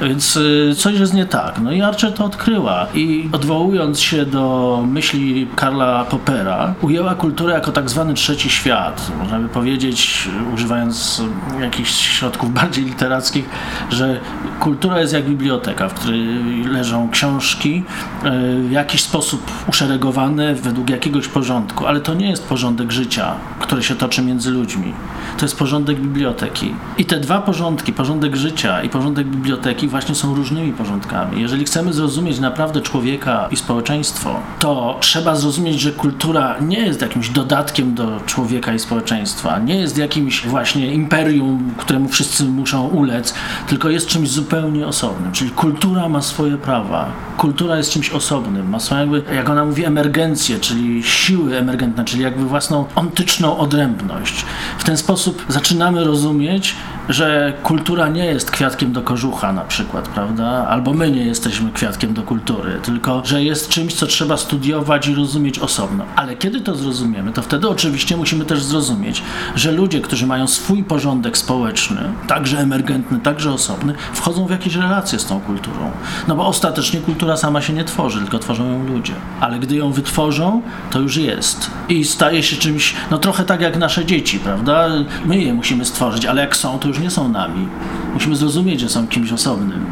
Więc 0.00 0.36
y, 0.36 0.74
coś 0.78 0.98
jest 0.98 1.14
nie 1.14 1.26
tak. 1.26 1.60
No 1.62 1.72
i 1.72 1.82
Archer 1.82 2.12
to 2.12 2.24
odkryła 2.24 2.86
i 2.94 3.28
odwołując 3.32 4.00
się 4.00 4.26
do 4.26 4.84
myśli 4.86 5.48
Karla 5.56 6.04
Poppera, 6.04 6.74
ujęła 6.82 7.14
kulturę 7.14 7.54
jako 7.54 7.72
tak 7.72 7.90
zwany 7.90 8.14
trzeci 8.14 8.50
świat. 8.50 9.10
Można 9.18 9.38
by 9.38 9.48
powiedzieć, 9.48 10.28
używając 10.54 11.22
jakichś 11.60 11.90
środków 11.90 12.54
bardziej 12.54 12.84
literackich, 12.84 13.41
że 13.90 14.20
kultura 14.60 15.00
jest 15.00 15.12
jak 15.12 15.24
biblioteka, 15.24 15.88
w 15.88 15.94
której 15.94 16.26
leżą 16.64 17.10
książki 17.10 17.82
e, 18.24 18.30
w 18.68 18.70
jakiś 18.70 19.02
sposób 19.02 19.50
uszeregowane 19.68 20.54
według 20.54 20.90
jakiegoś 20.90 21.28
porządku, 21.28 21.86
ale 21.86 22.00
to 22.00 22.14
nie 22.14 22.30
jest 22.30 22.44
porządek 22.44 22.92
życia, 22.92 23.34
który 23.60 23.82
się 23.82 23.94
toczy 23.94 24.22
między 24.22 24.50
ludźmi. 24.50 24.92
To 25.38 25.44
jest 25.44 25.58
porządek 25.58 26.00
biblioteki. 26.00 26.74
I 26.98 27.04
te 27.04 27.20
dwa 27.20 27.40
porządki, 27.40 27.92
porządek 27.92 28.36
życia 28.36 28.82
i 28.82 28.88
porządek 28.88 29.26
biblioteki 29.26 29.88
właśnie 29.88 30.14
są 30.14 30.34
różnymi 30.34 30.72
porządkami. 30.72 31.42
Jeżeli 31.42 31.64
chcemy 31.64 31.92
zrozumieć 31.92 32.40
naprawdę 32.40 32.80
człowieka 32.80 33.48
i 33.50 33.56
społeczeństwo, 33.56 34.40
to 34.58 34.98
trzeba 35.00 35.36
zrozumieć, 35.36 35.80
że 35.80 35.92
kultura 35.92 36.56
nie 36.60 36.78
jest 36.78 37.00
jakimś 37.02 37.28
dodatkiem 37.28 37.94
do 37.94 38.20
człowieka 38.26 38.74
i 38.74 38.78
społeczeństwa, 38.78 39.58
nie 39.58 39.76
jest 39.76 39.98
jakimś 39.98 40.46
właśnie 40.46 40.94
imperium, 40.94 41.74
któremu 41.76 42.08
wszyscy 42.08 42.44
muszą 42.44 42.88
ulec, 42.88 43.31
tylko 43.66 43.90
jest 43.90 44.06
czymś 44.06 44.30
zupełnie 44.30 44.86
osobnym. 44.86 45.32
Czyli 45.32 45.50
kultura 45.50 46.08
ma 46.08 46.22
swoje 46.22 46.56
prawa. 46.56 47.06
Kultura 47.36 47.76
jest 47.76 47.92
czymś 47.92 48.10
osobnym, 48.10 48.68
ma 48.68 48.80
swoją 48.80 49.00
jakby, 49.00 49.34
jak 49.34 49.50
ona 49.50 49.64
mówi, 49.64 49.84
emergencję, 49.84 50.60
czyli 50.60 51.02
siły 51.02 51.56
emergentne, 51.56 52.04
czyli 52.04 52.22
jakby 52.22 52.44
własną 52.44 52.84
ontyczną 52.94 53.58
odrębność. 53.58 54.44
W 54.78 54.84
ten 54.84 54.96
sposób 54.96 55.44
zaczynamy 55.48 56.04
rozumieć, 56.04 56.74
że 57.08 57.52
kultura 57.62 58.08
nie 58.08 58.24
jest 58.24 58.50
kwiatkiem 58.50 58.92
do 58.92 59.02
kożucha 59.02 59.52
na 59.52 59.60
przykład, 59.60 60.08
prawda? 60.08 60.66
Albo 60.68 60.92
my 60.92 61.10
nie 61.10 61.24
jesteśmy 61.24 61.72
kwiatkiem 61.72 62.14
do 62.14 62.22
kultury, 62.22 62.80
tylko 62.82 63.22
że 63.24 63.44
jest 63.44 63.68
czymś, 63.68 63.94
co 63.94 64.06
trzeba 64.06 64.36
studiować 64.36 65.06
i 65.06 65.14
rozumieć 65.14 65.58
osobno. 65.58 66.04
Ale 66.16 66.36
kiedy 66.36 66.60
to 66.60 66.76
zrozumiemy, 66.76 67.32
to 67.32 67.42
wtedy 67.42 67.68
oczywiście 67.68 68.16
musimy 68.16 68.44
też 68.44 68.62
zrozumieć, 68.62 69.22
że 69.56 69.72
ludzie, 69.72 70.00
którzy 70.00 70.26
mają 70.26 70.46
swój 70.46 70.84
porządek 70.84 71.38
społeczny, 71.38 72.00
także 72.26 72.58
emergentny, 72.58 73.20
także 73.22 73.52
osobny, 73.52 73.94
wchodzą 74.12 74.46
w 74.46 74.50
jakieś 74.50 74.74
relacje 74.74 75.18
z 75.18 75.26
tą 75.26 75.40
kulturą. 75.40 75.90
No 76.28 76.36
bo 76.36 76.46
ostatecznie 76.46 77.00
kultura 77.00 77.36
sama 77.36 77.60
się 77.60 77.72
nie 77.72 77.84
tworzy, 77.84 78.20
tylko 78.20 78.38
tworzą 78.38 78.72
ją 78.72 78.86
ludzie. 78.86 79.12
Ale 79.40 79.58
gdy 79.58 79.76
ją 79.76 79.92
wytworzą, 79.92 80.62
to 80.90 81.00
już 81.00 81.16
jest. 81.16 81.70
I 81.88 82.04
staje 82.04 82.42
się 82.42 82.56
czymś, 82.56 82.94
no 83.10 83.18
trochę 83.18 83.44
tak 83.44 83.60
jak 83.60 83.76
nasze 83.76 84.04
dzieci, 84.04 84.38
prawda? 84.38 84.88
My 85.24 85.38
je 85.38 85.54
musimy 85.54 85.84
stworzyć, 85.84 86.26
ale 86.26 86.40
jak 86.40 86.56
są, 86.56 86.78
to 86.78 86.88
już 86.88 86.98
nie 86.98 87.10
są 87.10 87.28
nami. 87.28 87.68
Musimy 88.14 88.36
zrozumieć, 88.36 88.80
że 88.80 88.88
są 88.88 89.06
kimś 89.06 89.32
osobnym. 89.32 89.86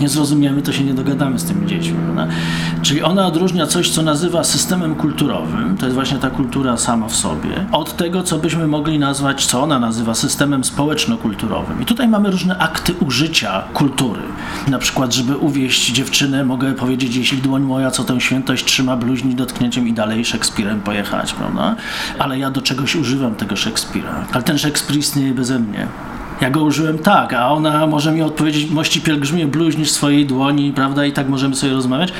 Nie 0.00 0.08
zrozumiemy, 0.08 0.62
to 0.62 0.72
się 0.72 0.84
nie 0.84 0.94
dogadamy 0.94 1.38
z 1.38 1.44
tymi 1.44 1.66
dziećmi. 1.66 1.96
Czyli 2.82 3.02
ona 3.02 3.26
odróżnia 3.26 3.66
coś, 3.66 3.90
co 3.90 4.02
nazywa 4.02 4.44
systemem 4.44 4.94
kulturowym, 4.94 5.76
to 5.76 5.86
jest 5.86 5.94
właśnie 5.94 6.18
ta 6.18 6.30
kultura 6.30 6.76
sama 6.76 7.08
w 7.08 7.16
sobie, 7.16 7.66
od 7.72 7.96
tego, 7.96 8.22
co 8.22 8.38
byśmy 8.38 8.66
mogli 8.66 8.98
nazwać, 8.98 9.46
co 9.46 9.62
ona 9.62 9.78
nazywa 9.78 10.14
systemem 10.14 10.64
społeczno-kulturowym. 10.64 11.82
I 11.82 11.84
tutaj 11.84 12.08
mamy 12.08 12.30
różne 12.30 12.58
akty 12.58 12.94
użycia 13.06 13.62
kultury. 13.74 14.22
Na 14.68 14.78
przykład, 14.78 15.14
żeby 15.14 15.36
uwieść 15.36 15.92
dziewczynę, 15.92 16.44
mogę 16.44 16.72
powiedzieć, 16.72 17.16
jeśli 17.16 17.38
dłoń 17.38 17.62
moja, 17.62 17.90
co 17.90 18.04
tę 18.04 18.20
świętość 18.20 18.64
trzyma, 18.64 18.96
bluźni 18.96 19.34
dotknięciem 19.34 19.88
i 19.88 19.92
dalej 19.92 20.24
Szekspirem 20.24 20.80
pojechać, 20.80 21.32
prawda? 21.32 21.76
Ale 22.18 22.38
ja 22.38 22.50
do 22.50 22.62
czegoś 22.62 22.96
używam 22.96 23.34
tego 23.34 23.56
Szekspira. 23.56 24.26
Ale 24.32 24.42
ten 24.42 24.58
Szekspir 24.58 24.96
istnieje 24.96 25.34
beze 25.34 25.58
mnie. 25.58 25.86
Ja 26.40 26.50
go 26.50 26.62
użyłem 26.62 26.98
tak, 26.98 27.32
a 27.32 27.50
ona 27.50 27.86
może 27.86 28.12
mi 28.12 28.22
odpowiedzieć, 28.22 28.70
mości 28.70 29.00
pielgrzymie, 29.00 29.46
bluźnisz 29.46 29.90
swojej 29.90 30.26
dłoni, 30.26 30.72
prawda, 30.72 31.06
i 31.06 31.12
tak 31.12 31.28
możemy 31.28 31.56
sobie 31.56 31.72
rozmawiać, 31.72 32.12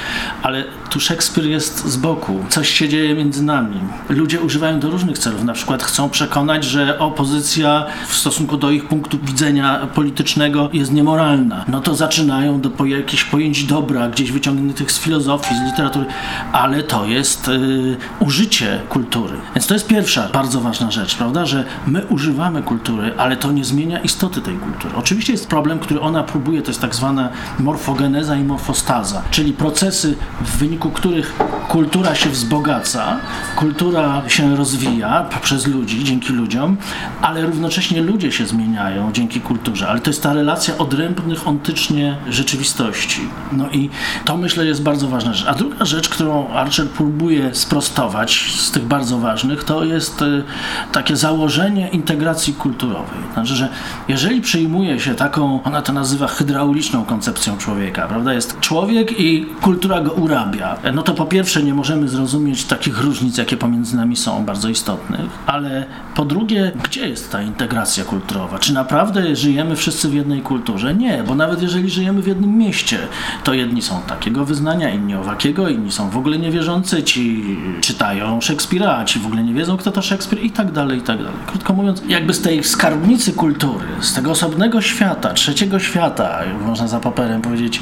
ale 0.42 0.64
tu 0.90 1.00
Szekspir 1.00 1.44
jest 1.44 1.84
z 1.84 1.96
boku, 1.96 2.44
coś 2.48 2.70
się 2.70 2.88
dzieje 2.88 3.14
między 3.14 3.42
nami. 3.42 3.80
Ludzie 4.08 4.40
używają 4.40 4.80
do 4.80 4.90
różnych 4.90 5.18
celów, 5.18 5.44
na 5.44 5.52
przykład 5.52 5.82
chcą 5.82 6.10
przekonać, 6.10 6.64
że 6.64 6.98
opozycja 6.98 7.86
w 8.08 8.14
stosunku 8.14 8.56
do 8.56 8.70
ich 8.70 8.88
punktu 8.88 9.18
widzenia 9.22 9.88
politycznego 9.94 10.70
jest 10.72 10.92
niemoralna. 10.92 11.64
No 11.68 11.80
to 11.80 11.94
zaczynają 11.94 12.60
do 12.60 12.70
po 12.70 12.84
jakichś 12.84 13.24
pojęć 13.24 13.64
dobra, 13.64 14.08
gdzieś 14.08 14.32
wyciągniętych 14.32 14.92
z 14.92 14.98
filozofii, 14.98 15.54
z 15.54 15.70
literatury, 15.70 16.06
ale 16.52 16.82
to 16.82 17.06
jest 17.06 17.48
y, 17.48 17.96
użycie 18.20 18.80
kultury. 18.88 19.36
Więc 19.54 19.66
to 19.66 19.74
jest 19.74 19.86
pierwsza 19.86 20.28
bardzo 20.32 20.60
ważna 20.60 20.90
rzecz, 20.90 21.14
prawda, 21.14 21.46
że 21.46 21.64
my 21.86 22.06
używamy 22.06 22.62
kultury, 22.62 23.12
ale 23.16 23.36
to 23.36 23.52
nie 23.52 23.64
zmienia 23.64 24.00
istoty 24.06 24.40
tej 24.40 24.56
kultury. 24.56 24.94
Oczywiście 24.96 25.32
jest 25.32 25.48
problem, 25.48 25.78
który 25.78 26.00
ona 26.00 26.22
próbuje, 26.22 26.62
to 26.62 26.70
jest 26.70 26.80
tak 26.80 26.94
zwana 26.94 27.28
morfogeneza 27.58 28.36
i 28.36 28.44
morfostaza, 28.44 29.22
czyli 29.30 29.52
procesy, 29.52 30.16
w 30.40 30.56
wyniku 30.58 30.90
których 30.90 31.34
kultura 31.68 32.14
się 32.14 32.30
wzbogaca, 32.30 33.16
kultura 33.56 34.22
się 34.28 34.56
rozwija 34.56 35.26
przez 35.42 35.66
ludzi, 35.66 36.04
dzięki 36.04 36.32
ludziom, 36.32 36.76
ale 37.22 37.46
równocześnie 37.46 38.02
ludzie 38.02 38.32
się 38.32 38.46
zmieniają 38.46 39.12
dzięki 39.12 39.40
kulturze. 39.40 39.88
Ale 39.88 40.00
to 40.00 40.10
jest 40.10 40.22
ta 40.22 40.32
relacja 40.32 40.78
odrębnych 40.78 41.48
ontycznie 41.48 42.16
rzeczywistości. 42.28 43.20
No 43.52 43.70
i 43.70 43.90
to 44.24 44.36
myślę 44.36 44.66
jest 44.66 44.82
bardzo 44.82 45.08
ważna 45.08 45.34
rzecz. 45.34 45.48
A 45.48 45.54
druga 45.54 45.84
rzecz, 45.84 46.08
którą 46.08 46.48
Archer 46.48 46.88
próbuje 46.88 47.54
sprostować 47.54 48.54
z 48.56 48.70
tych 48.70 48.84
bardzo 48.84 49.18
ważnych, 49.18 49.64
to 49.64 49.84
jest 49.84 50.22
y, 50.22 50.44
takie 50.92 51.16
założenie 51.16 51.88
integracji 51.88 52.54
kulturowej. 52.54 53.18
Znaczy, 53.34 53.54
że 53.54 53.68
jeżeli 54.08 54.40
przyjmuje 54.40 55.00
się 55.00 55.14
taką, 55.14 55.62
ona 55.62 55.82
to 55.82 55.92
nazywa 55.92 56.26
hydrauliczną 56.26 57.04
koncepcją 57.04 57.56
człowieka, 57.56 58.08
prawda? 58.08 58.34
Jest 58.34 58.60
człowiek 58.60 59.20
i 59.20 59.46
kultura 59.60 60.00
go 60.00 60.12
urabia. 60.12 60.76
No 60.94 61.02
to 61.02 61.14
po 61.14 61.26
pierwsze 61.26 61.62
nie 61.62 61.74
możemy 61.74 62.08
zrozumieć 62.08 62.64
takich 62.64 63.00
różnic, 63.00 63.38
jakie 63.38 63.56
pomiędzy 63.56 63.96
nami 63.96 64.16
są, 64.16 64.44
bardzo 64.44 64.68
istotnych, 64.68 65.30
ale 65.46 65.86
po 66.14 66.24
drugie, 66.24 66.72
gdzie 66.84 67.08
jest 67.08 67.32
ta 67.32 67.42
integracja 67.42 68.04
kulturowa? 68.04 68.58
Czy 68.58 68.74
naprawdę 68.74 69.36
żyjemy 69.36 69.76
wszyscy 69.76 70.08
w 70.08 70.14
jednej 70.14 70.42
kulturze? 70.42 70.94
Nie, 70.94 71.24
bo 71.26 71.34
nawet 71.34 71.62
jeżeli 71.62 71.90
żyjemy 71.90 72.22
w 72.22 72.26
jednym 72.26 72.58
mieście, 72.58 72.98
to 73.44 73.54
jedni 73.54 73.82
są 73.82 74.00
takiego 74.02 74.44
wyznania, 74.44 74.90
inni 74.90 75.14
owakiego, 75.14 75.68
inni 75.68 75.92
są 75.92 76.10
w 76.10 76.16
ogóle 76.16 76.38
niewierzący, 76.38 77.02
ci 77.02 77.44
czytają 77.80 78.40
Szekspira, 78.40 79.04
ci 79.04 79.18
w 79.18 79.26
ogóle 79.26 79.42
nie 79.42 79.54
wiedzą, 79.54 79.76
kto 79.76 79.92
to 79.92 80.02
Szekspir 80.02 80.44
i 80.44 80.50
tak 80.50 80.72
dalej, 80.72 80.98
i 80.98 81.02
tak 81.02 81.18
dalej. 81.18 81.32
Krótko 81.46 81.72
mówiąc, 81.72 82.02
jakby 82.08 82.34
z 82.34 82.40
tej 82.40 82.64
skarbnicy 82.64 83.32
kultury, 83.32 83.86
z 84.00 84.14
tego 84.14 84.30
osobnego 84.30 84.80
świata, 84.80 85.32
trzeciego 85.32 85.78
świata, 85.78 86.40
można 86.66 86.88
za 86.88 87.00
paperem 87.00 87.42
powiedzieć, 87.42 87.80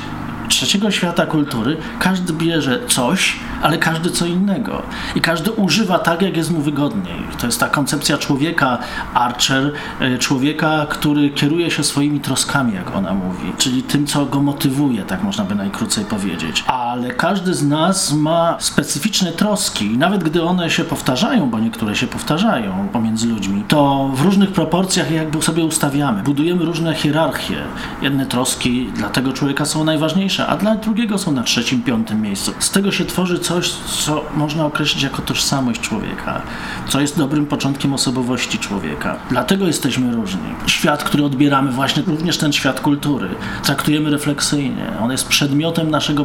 trzeciego 0.48 0.90
świata 0.90 1.26
kultury 1.26 1.76
każdy 1.98 2.32
bierze 2.32 2.80
coś, 2.88 3.36
ale 3.62 3.78
każdy 3.78 4.10
co 4.10 4.26
innego. 4.26 4.82
I 5.14 5.20
każdy 5.20 5.50
używa 5.52 5.98
tak, 5.98 6.22
jak 6.22 6.36
jest 6.36 6.50
mu 6.50 6.60
wygodniej. 6.60 7.22
To 7.38 7.46
jest 7.46 7.60
ta 7.60 7.68
koncepcja 7.68 8.18
człowieka, 8.18 8.78
Archer, 9.14 9.72
e, 10.00 10.18
człowieka, 10.18 10.86
który 10.88 11.30
kieruje 11.30 11.70
się 11.70 11.84
swoimi 11.84 12.20
troskami, 12.20 12.74
jak 12.74 12.96
ona 12.96 13.14
mówi, 13.14 13.52
czyli 13.58 13.82
tym, 13.82 14.06
co 14.06 14.26
go 14.26 14.40
motywuje, 14.40 15.02
tak 15.02 15.22
można 15.22 15.44
by 15.44 15.54
najkrócej 15.54 16.04
powiedzieć. 16.04 16.64
Ale 16.94 17.10
każdy 17.10 17.54
z 17.54 17.62
nas 17.62 18.12
ma 18.12 18.56
specyficzne 18.60 19.32
troski 19.32 19.84
i 19.86 19.98
nawet 19.98 20.24
gdy 20.24 20.42
one 20.42 20.70
się 20.70 20.84
powtarzają, 20.84 21.50
bo 21.50 21.58
niektóre 21.58 21.96
się 21.96 22.06
powtarzają 22.06 22.88
pomiędzy 22.92 23.26
ludźmi, 23.26 23.64
to 23.68 24.10
w 24.14 24.20
różnych 24.20 24.52
proporcjach 24.52 25.10
jakby 25.10 25.42
sobie 25.42 25.64
ustawiamy. 25.64 26.22
Budujemy 26.22 26.64
różne 26.64 26.94
hierarchie. 26.94 27.56
Jedne 28.02 28.26
troski 28.26 28.86
dla 28.96 29.08
tego 29.08 29.32
człowieka 29.32 29.64
są 29.64 29.84
najważniejsze, 29.84 30.46
a 30.46 30.56
dla 30.56 30.74
drugiego 30.74 31.18
są 31.18 31.32
na 31.32 31.42
trzecim, 31.42 31.82
piątym 31.82 32.22
miejscu. 32.22 32.52
Z 32.58 32.70
tego 32.70 32.92
się 32.92 33.04
tworzy 33.04 33.38
coś, 33.38 33.70
co 33.70 34.24
można 34.36 34.66
określić 34.66 35.02
jako 35.02 35.22
tożsamość 35.22 35.80
człowieka, 35.80 36.42
co 36.88 37.00
jest 37.00 37.18
dobrym 37.18 37.46
początkiem 37.46 37.94
osobowości 37.94 38.58
człowieka. 38.58 39.16
Dlatego 39.30 39.66
jesteśmy 39.66 40.14
różni. 40.14 40.54
Świat, 40.66 41.04
który 41.04 41.24
odbieramy, 41.24 41.72
właśnie 41.72 42.02
również 42.06 42.38
ten 42.38 42.52
świat 42.52 42.80
kultury, 42.80 43.28
traktujemy 43.62 44.10
refleksyjnie. 44.10 44.86
On 45.02 45.10
jest 45.10 45.28
przedmiotem 45.28 45.90
naszego 45.90 46.24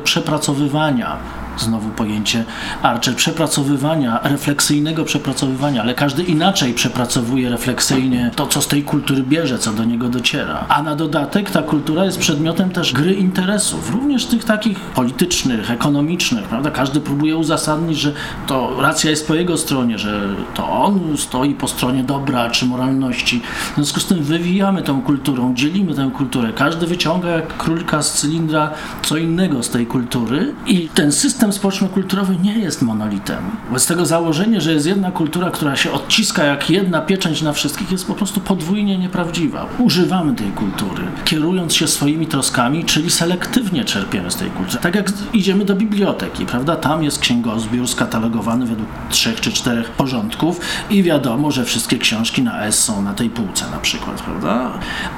przepracowywania 0.59 1.17
znowu 1.59 1.89
pojęcie 1.89 2.45
Archer, 2.81 3.15
przepracowywania, 3.15 4.19
refleksyjnego 4.23 5.05
przepracowywania, 5.05 5.81
ale 5.81 5.93
każdy 5.93 6.23
inaczej 6.23 6.73
przepracowuje 6.73 7.49
refleksyjnie 7.49 8.31
to, 8.35 8.47
co 8.47 8.61
z 8.61 8.67
tej 8.67 8.83
kultury 8.83 9.23
bierze, 9.23 9.59
co 9.59 9.73
do 9.73 9.83
niego 9.85 10.09
dociera. 10.09 10.65
A 10.69 10.83
na 10.83 10.95
dodatek 10.95 11.51
ta 11.51 11.61
kultura 11.61 12.05
jest 12.05 12.19
przedmiotem 12.19 12.69
też 12.69 12.93
gry 12.93 13.13
interesów, 13.13 13.91
również 13.91 14.25
tych 14.25 14.43
takich 14.43 14.79
politycznych, 14.79 15.71
ekonomicznych, 15.71 16.43
prawda? 16.43 16.71
Każdy 16.71 16.99
próbuje 16.99 17.37
uzasadnić, 17.37 17.99
że 17.99 18.13
to 18.47 18.81
racja 18.81 19.09
jest 19.09 19.27
po 19.27 19.35
jego 19.35 19.57
stronie, 19.57 19.97
że 19.97 20.21
to 20.53 20.69
on 20.69 21.17
stoi 21.17 21.53
po 21.53 21.67
stronie 21.67 22.03
dobra 22.03 22.49
czy 22.49 22.65
moralności. 22.65 23.41
W 23.71 23.75
związku 23.75 23.99
z 23.99 24.05
tym 24.05 24.23
wywijamy 24.23 24.81
tą 24.81 25.01
kulturą, 25.01 25.55
dzielimy 25.55 25.93
tę 25.93 26.11
kulturę. 26.17 26.53
Każdy 26.53 26.87
wyciąga 26.87 27.29
jak 27.29 27.57
królika 27.57 28.01
z 28.01 28.13
cylindra 28.13 28.71
co 29.01 29.17
innego 29.17 29.63
z 29.63 29.69
tej 29.69 29.87
kultury 29.87 30.53
i 30.67 30.89
ten 30.93 31.11
system 31.11 31.48
społeczno-kulturowy 31.51 32.35
nie 32.43 32.59
jest 32.59 32.81
monolitem. 32.81 33.43
Wobec 33.67 33.87
tego 33.87 34.05
założenie, 34.05 34.61
że 34.61 34.73
jest 34.73 34.85
jedna 34.85 35.11
kultura, 35.11 35.51
która 35.51 35.75
się 35.75 35.91
odciska 35.91 36.43
jak 36.43 36.69
jedna 36.69 37.01
pieczęć 37.01 37.41
na 37.41 37.53
wszystkich 37.53 37.91
jest 37.91 38.07
po 38.07 38.15
prostu 38.15 38.39
podwójnie 38.39 38.97
nieprawdziwa. 38.97 39.65
Używamy 39.79 40.35
tej 40.35 40.51
kultury, 40.51 41.03
kierując 41.25 41.75
się 41.75 41.87
swoimi 41.87 42.27
troskami, 42.27 42.85
czyli 42.85 43.09
selektywnie 43.09 43.85
czerpiemy 43.85 44.31
z 44.31 44.35
tej 44.35 44.49
kultury. 44.49 44.79
Tak 44.81 44.95
jak 44.95 45.11
idziemy 45.33 45.65
do 45.65 45.75
biblioteki, 45.75 46.45
prawda? 46.45 46.75
Tam 46.75 47.03
jest 47.03 47.19
księgozbiór 47.19 47.87
skatalogowany 47.87 48.65
według 48.65 48.89
trzech 49.09 49.41
czy 49.41 49.51
czterech 49.51 49.89
porządków 49.89 50.59
i 50.89 51.03
wiadomo, 51.03 51.51
że 51.51 51.65
wszystkie 51.65 51.97
książki 51.97 52.43
na 52.43 52.65
S 52.65 52.83
są 52.83 53.01
na 53.01 53.13
tej 53.13 53.29
półce 53.29 53.65
na 53.71 53.77
przykład, 53.77 54.21
prawda? 54.21 54.71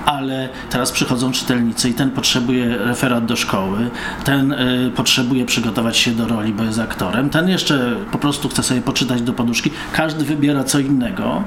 Ale 0.05 0.49
teraz 0.69 0.91
przychodzą 0.91 1.31
czytelnicy 1.31 1.89
i 1.89 1.93
ten 1.93 2.11
potrzebuje 2.11 2.77
referat 2.77 3.25
do 3.25 3.35
szkoły, 3.35 3.89
ten 4.23 4.51
y, 4.51 4.91
potrzebuje 4.95 5.45
przygotować 5.45 5.97
się 5.97 6.11
do 6.11 6.20
roli, 6.27 6.53
bo 6.53 6.63
jest 6.63 6.79
aktorem, 6.79 7.29
ten 7.29 7.49
jeszcze 7.49 7.95
po 8.11 8.17
prostu 8.17 8.49
chce 8.49 8.63
sobie 8.63 8.81
poczytać 8.81 9.21
do 9.21 9.33
poduszki. 9.33 9.71
Każdy 9.93 10.25
wybiera 10.25 10.63
co 10.63 10.79
innego, 10.79 11.43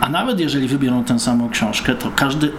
a 0.00 0.08
nawet 0.08 0.40
jeżeli 0.40 0.68
wybiorą 0.68 1.04
tę 1.04 1.18
samą 1.18 1.50
książkę, 1.50 1.94
to 1.94 2.10
każdy 2.16 2.52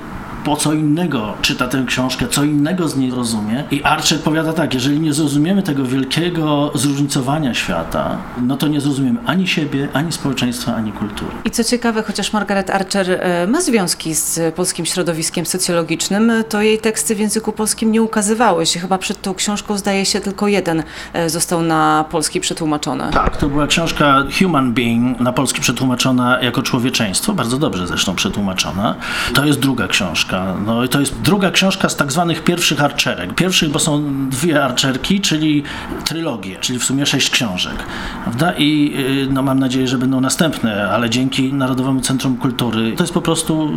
po 0.47 0.55
co 0.55 0.73
innego 0.73 1.33
czyta 1.41 1.67
tę 1.67 1.83
książkę, 1.88 2.27
co 2.27 2.43
innego 2.43 2.88
z 2.88 2.97
niej 2.97 3.12
rozumie. 3.12 3.63
I 3.71 3.83
Archer 3.83 4.19
powiada 4.19 4.53
tak, 4.53 4.73
jeżeli 4.73 4.99
nie 4.99 5.13
zrozumiemy 5.13 5.63
tego 5.63 5.86
wielkiego 5.86 6.71
zróżnicowania 6.75 7.53
świata, 7.53 8.17
no 8.41 8.57
to 8.57 8.67
nie 8.67 8.81
zrozumiemy 8.81 9.19
ani 9.25 9.47
siebie, 9.47 9.88
ani 9.93 10.12
społeczeństwa, 10.12 10.75
ani 10.75 10.91
kultury. 10.91 11.31
I 11.45 11.51
co 11.51 11.63
ciekawe, 11.63 12.03
chociaż 12.03 12.33
Margaret 12.33 12.69
Archer 12.69 13.12
e, 13.12 13.47
ma 13.47 13.62
związki 13.62 14.15
z 14.15 14.55
polskim 14.55 14.86
środowiskiem 14.86 15.45
socjologicznym, 15.45 16.31
to 16.49 16.62
jej 16.62 16.79
teksty 16.79 17.15
w 17.15 17.19
języku 17.19 17.51
polskim 17.51 17.91
nie 17.91 18.01
ukazywały 18.01 18.65
się. 18.65 18.79
Chyba 18.79 18.97
przed 18.97 19.21
tą 19.21 19.33
książką 19.33 19.77
zdaje 19.77 20.05
się 20.05 20.19
tylko 20.19 20.47
jeden 20.47 20.83
e, 21.13 21.29
został 21.29 21.62
na 21.62 22.05
polski 22.10 22.39
przetłumaczony. 22.39 23.03
Tak, 23.13 23.38
to 23.38 23.49
była 23.49 23.67
książka 23.67 24.23
Human 24.39 24.73
Being, 24.73 25.19
na 25.19 25.33
polski 25.33 25.62
przetłumaczona 25.62 26.41
jako 26.41 26.62
człowieczeństwo, 26.62 27.33
bardzo 27.33 27.57
dobrze 27.57 27.88
zresztą 27.88 28.15
przetłumaczona. 28.15 28.95
To 29.33 29.45
jest 29.45 29.60
druga 29.60 29.88
książka 29.88 30.37
No 30.65 30.84
i 30.84 30.89
to 30.89 31.00
jest 31.00 31.21
druga 31.21 31.52
książka 31.52 31.89
z 31.89 31.95
tak 31.95 32.12
zwanych 32.12 32.43
pierwszych 32.43 32.84
arczerek. 32.84 33.36
Pierwszych, 33.36 33.69
bo 33.69 33.80
są 33.80 34.04
dwie 34.30 34.63
arczerki, 34.63 35.21
czyli 35.21 35.63
trylogie, 36.06 36.58
czyli 36.62 36.80
w 36.80 36.84
sumie 36.84 37.06
sześć 37.06 37.30
książek. 37.30 37.76
Prawda? 38.23 38.54
I 38.58 38.93
y, 39.28 39.34
no, 39.34 39.41
mam 39.41 39.60
nadzieję, 39.60 39.88
że 39.88 39.97
będą 39.97 40.21
następne, 40.21 40.89
ale 40.89 41.10
dzięki 41.10 41.54
Narodowemu 41.54 42.02
Centrum 42.02 42.38
Kultury 42.38 42.93
to 42.97 43.04
jest 43.04 43.13
po 43.13 43.21
prostu 43.21 43.71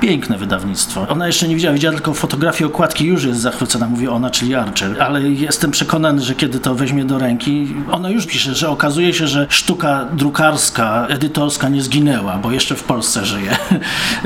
piękne 0.00 0.38
wydawnictwo. 0.38 1.06
Ona 1.08 1.26
jeszcze 1.26 1.48
nie 1.48 1.54
widziała, 1.54 1.74
widziała 1.74 1.94
tylko 1.94 2.14
fotografię 2.14 2.66
okładki, 2.66 3.06
już 3.06 3.24
jest 3.24 3.40
zachwycona, 3.40 3.88
mówi 3.88 4.08
ona, 4.08 4.30
czyli 4.30 4.54
Archer, 4.54 5.02
ale 5.02 5.22
jestem 5.22 5.70
przekonany, 5.70 6.22
że 6.22 6.34
kiedy 6.34 6.60
to 6.60 6.74
weźmie 6.74 7.04
do 7.04 7.18
ręki, 7.18 7.74
ona 7.90 8.10
już 8.10 8.26
pisze, 8.26 8.54
że 8.54 8.68
okazuje 8.68 9.14
się, 9.14 9.26
że 9.26 9.46
sztuka 9.48 10.04
drukarska, 10.12 11.06
edytorska 11.08 11.68
nie 11.68 11.82
zginęła, 11.82 12.36
bo 12.36 12.52
jeszcze 12.52 12.74
w 12.74 12.84
Polsce 12.84 13.24
żyje. 13.26 13.56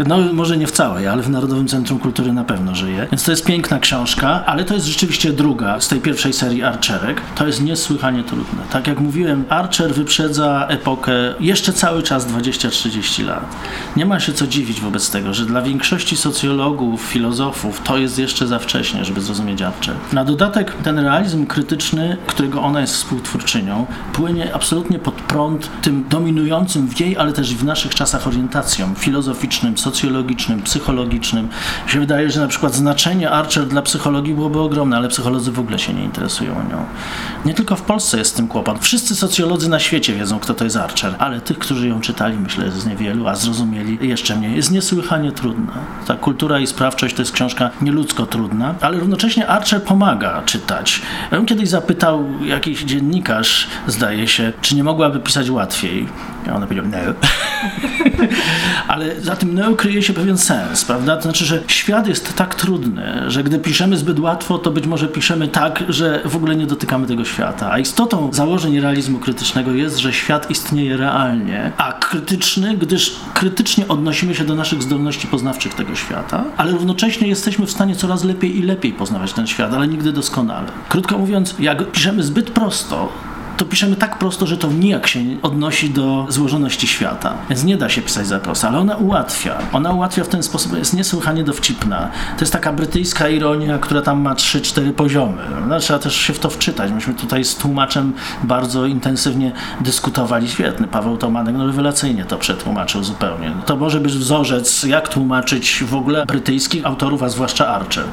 No 0.06 0.18
może 0.32 0.56
nie 0.56 0.66
w 0.66 0.70
całej, 0.70 1.06
ale 1.06 1.22
w 1.22 1.30
Narodowym 1.30 1.67
Centrum 1.68 1.98
Kultury 1.98 2.32
na 2.32 2.44
pewno 2.44 2.74
żyje. 2.74 3.06
Więc 3.12 3.24
to 3.24 3.30
jest 3.30 3.44
piękna 3.44 3.78
książka, 3.78 4.46
ale 4.46 4.64
to 4.64 4.74
jest 4.74 4.86
rzeczywiście 4.86 5.32
druga 5.32 5.80
z 5.80 5.88
tej 5.88 6.00
pierwszej 6.00 6.32
serii 6.32 6.62
Archerek. 6.62 7.20
To 7.34 7.46
jest 7.46 7.62
niesłychanie 7.62 8.22
trudne. 8.22 8.62
Tak 8.70 8.86
jak 8.86 9.00
mówiłem, 9.00 9.44
Archer 9.48 9.94
wyprzedza 9.94 10.66
epokę 10.68 11.12
jeszcze 11.40 11.72
cały 11.72 12.02
czas 12.02 12.26
20-30 12.26 13.26
lat. 13.26 13.56
Nie 13.96 14.06
ma 14.06 14.20
się 14.20 14.32
co 14.32 14.46
dziwić 14.46 14.80
wobec 14.80 15.10
tego, 15.10 15.34
że 15.34 15.46
dla 15.46 15.62
większości 15.62 16.16
socjologów, 16.16 17.02
filozofów 17.02 17.80
to 17.84 17.98
jest 17.98 18.18
jeszcze 18.18 18.46
za 18.46 18.58
wcześnie, 18.58 19.04
żeby 19.04 19.20
zrozumieć 19.20 19.62
Archer. 19.62 19.94
Na 20.12 20.24
dodatek 20.24 20.74
ten 20.84 20.98
realizm 20.98 21.46
krytyczny, 21.46 22.16
którego 22.26 22.62
ona 22.62 22.80
jest 22.80 22.94
współtwórczynią, 22.94 23.86
płynie 24.12 24.54
absolutnie 24.54 24.98
pod 24.98 25.14
prąd 25.14 25.70
tym 25.82 26.04
dominującym 26.08 26.88
w 26.88 27.00
jej, 27.00 27.16
ale 27.16 27.32
też 27.32 27.54
w 27.54 27.64
naszych 27.64 27.94
czasach 27.94 28.26
orientacjom 28.26 28.94
filozoficznym, 28.94 29.78
socjologicznym, 29.78 30.62
psychologicznym, 30.62 31.48
się 31.86 32.00
wydaje, 32.00 32.30
że 32.30 32.40
na 32.40 32.48
przykład 32.48 32.74
znaczenie 32.74 33.30
Archer 33.30 33.66
dla 33.66 33.82
psychologii 33.82 34.34
byłoby 34.34 34.60
ogromne, 34.60 34.96
ale 34.96 35.08
psycholodzy 35.08 35.52
w 35.52 35.58
ogóle 35.58 35.78
się 35.78 35.94
nie 35.94 36.04
interesują 36.04 36.54
nią. 36.54 36.84
Nie 37.44 37.54
tylko 37.54 37.76
w 37.76 37.82
Polsce 37.82 38.18
jest 38.18 38.30
z 38.30 38.34
tym 38.34 38.48
kłopot. 38.48 38.78
Wszyscy 38.80 39.16
socjolodzy 39.16 39.68
na 39.68 39.78
świecie 39.78 40.14
wiedzą, 40.14 40.38
kto 40.38 40.54
to 40.54 40.64
jest 40.64 40.76
Archer, 40.76 41.14
ale 41.18 41.40
tych, 41.40 41.58
którzy 41.58 41.88
ją 41.88 42.00
czytali, 42.00 42.38
myślę, 42.38 42.64
jest 42.64 42.86
niewielu, 42.86 43.28
a 43.28 43.34
zrozumieli 43.34 44.08
jeszcze 44.08 44.36
mniej. 44.36 44.56
Jest 44.56 44.70
niesłychanie 44.70 45.32
trudna. 45.32 45.72
Ta 46.06 46.14
kultura 46.14 46.58
i 46.60 46.66
sprawczość 46.66 47.14
to 47.14 47.22
jest 47.22 47.32
książka 47.32 47.70
nieludzko 47.82 48.26
trudna, 48.26 48.74
ale 48.80 48.98
równocześnie 48.98 49.46
Archer 49.46 49.82
pomaga 49.82 50.42
czytać. 50.46 51.02
Ja 51.30 51.36
bym 51.36 51.46
kiedyś 51.46 51.68
zapytał 51.68 52.24
jakiś 52.42 52.82
dziennikarz, 52.82 53.66
zdaje 53.86 54.28
się, 54.28 54.52
czy 54.60 54.76
nie 54.76 54.84
mogłaby 54.84 55.20
pisać 55.20 55.50
łatwiej. 55.50 56.08
Ja 56.46 56.54
ona 56.54 56.66
powiedział, 56.66 56.86
no. 56.90 56.98
ale 58.88 59.20
za 59.20 59.36
tym 59.36 59.54
no 59.54 59.74
kryje 59.74 60.02
się 60.02 60.12
pewien 60.12 60.38
sens, 60.38 60.84
prawda? 60.84 61.16
To 61.16 61.22
znaczy, 61.22 61.44
że 61.44 61.62
świat 61.66 62.06
jest 62.06 62.36
tak 62.36 62.54
trudny, 62.54 63.22
że 63.26 63.44
gdy 63.44 63.58
piszemy 63.58 63.96
zbyt 63.96 64.20
łatwo, 64.20 64.58
to 64.58 64.70
być 64.70 64.86
może 64.86 65.08
piszemy 65.08 65.48
tak, 65.48 65.84
że 65.88 66.22
w 66.24 66.36
ogóle 66.36 66.56
nie 66.56 66.66
dotykamy 66.66 67.06
tego 67.06 67.24
świata. 67.24 67.70
A 67.70 67.78
istotą 67.78 68.32
założeń 68.32 68.80
realizmu 68.80 69.18
krytycznego 69.18 69.72
jest, 69.72 69.98
że 69.98 70.12
świat 70.12 70.50
istnieje 70.50 70.96
realnie, 70.96 71.72
a 71.76 71.92
krytyczny, 71.92 72.76
gdyż 72.76 73.16
krytycznie 73.34 73.88
odnosimy 73.88 74.34
się 74.34 74.44
do 74.44 74.54
naszych 74.54 74.82
zdolności 74.82 75.26
poznawczych 75.26 75.74
tego 75.74 75.94
świata, 75.94 76.44
ale 76.56 76.72
równocześnie 76.72 77.28
jesteśmy 77.28 77.66
w 77.66 77.70
stanie 77.70 77.96
coraz 77.96 78.24
lepiej 78.24 78.58
i 78.58 78.62
lepiej 78.62 78.92
poznawać 78.92 79.32
ten 79.32 79.46
świat, 79.46 79.74
ale 79.74 79.88
nigdy 79.88 80.12
doskonale. 80.12 80.66
Krótko 80.88 81.18
mówiąc, 81.18 81.54
jak 81.58 81.90
piszemy 81.90 82.22
zbyt 82.22 82.50
prosto, 82.50 83.08
to 83.58 83.64
piszemy 83.64 83.96
tak 83.96 84.18
prosto, 84.18 84.46
że 84.46 84.56
to 84.56 84.72
nijak 84.72 85.06
się 85.06 85.20
odnosi 85.42 85.90
do 85.90 86.26
złożoności 86.28 86.86
świata. 86.86 87.34
Więc 87.48 87.64
nie 87.64 87.76
da 87.76 87.88
się 87.88 88.02
pisać 88.02 88.26
za 88.26 88.38
prosto, 88.38 88.68
ale 88.68 88.78
ona 88.78 88.96
ułatwia. 88.96 89.58
Ona 89.72 89.92
ułatwia 89.92 90.24
w 90.24 90.28
ten 90.28 90.42
sposób, 90.42 90.78
jest 90.78 90.94
niesłychanie 90.94 91.44
dowcipna. 91.44 92.10
To 92.36 92.40
jest 92.40 92.52
taka 92.52 92.72
brytyjska 92.72 93.28
ironia, 93.28 93.78
która 93.78 94.02
tam 94.02 94.20
ma 94.20 94.34
3-4 94.34 94.92
poziomy. 94.92 95.42
No, 95.68 95.80
trzeba 95.80 95.98
też 95.98 96.16
się 96.16 96.32
w 96.32 96.38
to 96.38 96.50
wczytać. 96.50 96.92
Myśmy 96.92 97.14
tutaj 97.14 97.44
z 97.44 97.56
tłumaczem 97.56 98.12
bardzo 98.42 98.86
intensywnie 98.86 99.52
dyskutowali. 99.80 100.48
Świetny 100.48 100.88
Paweł 100.88 101.16
Tomanek, 101.16 101.54
no 101.58 101.66
rewelacyjnie 101.66 102.24
to 102.24 102.38
przetłumaczył 102.38 103.04
zupełnie. 103.04 103.52
To 103.66 103.76
może 103.76 104.00
być 104.00 104.12
wzorzec, 104.12 104.82
jak 104.82 105.08
tłumaczyć 105.08 105.84
w 105.84 105.94
ogóle 105.94 106.26
brytyjskich 106.26 106.86
autorów, 106.86 107.22
a 107.22 107.28
zwłaszcza 107.28 107.68
Archer. 107.68 108.04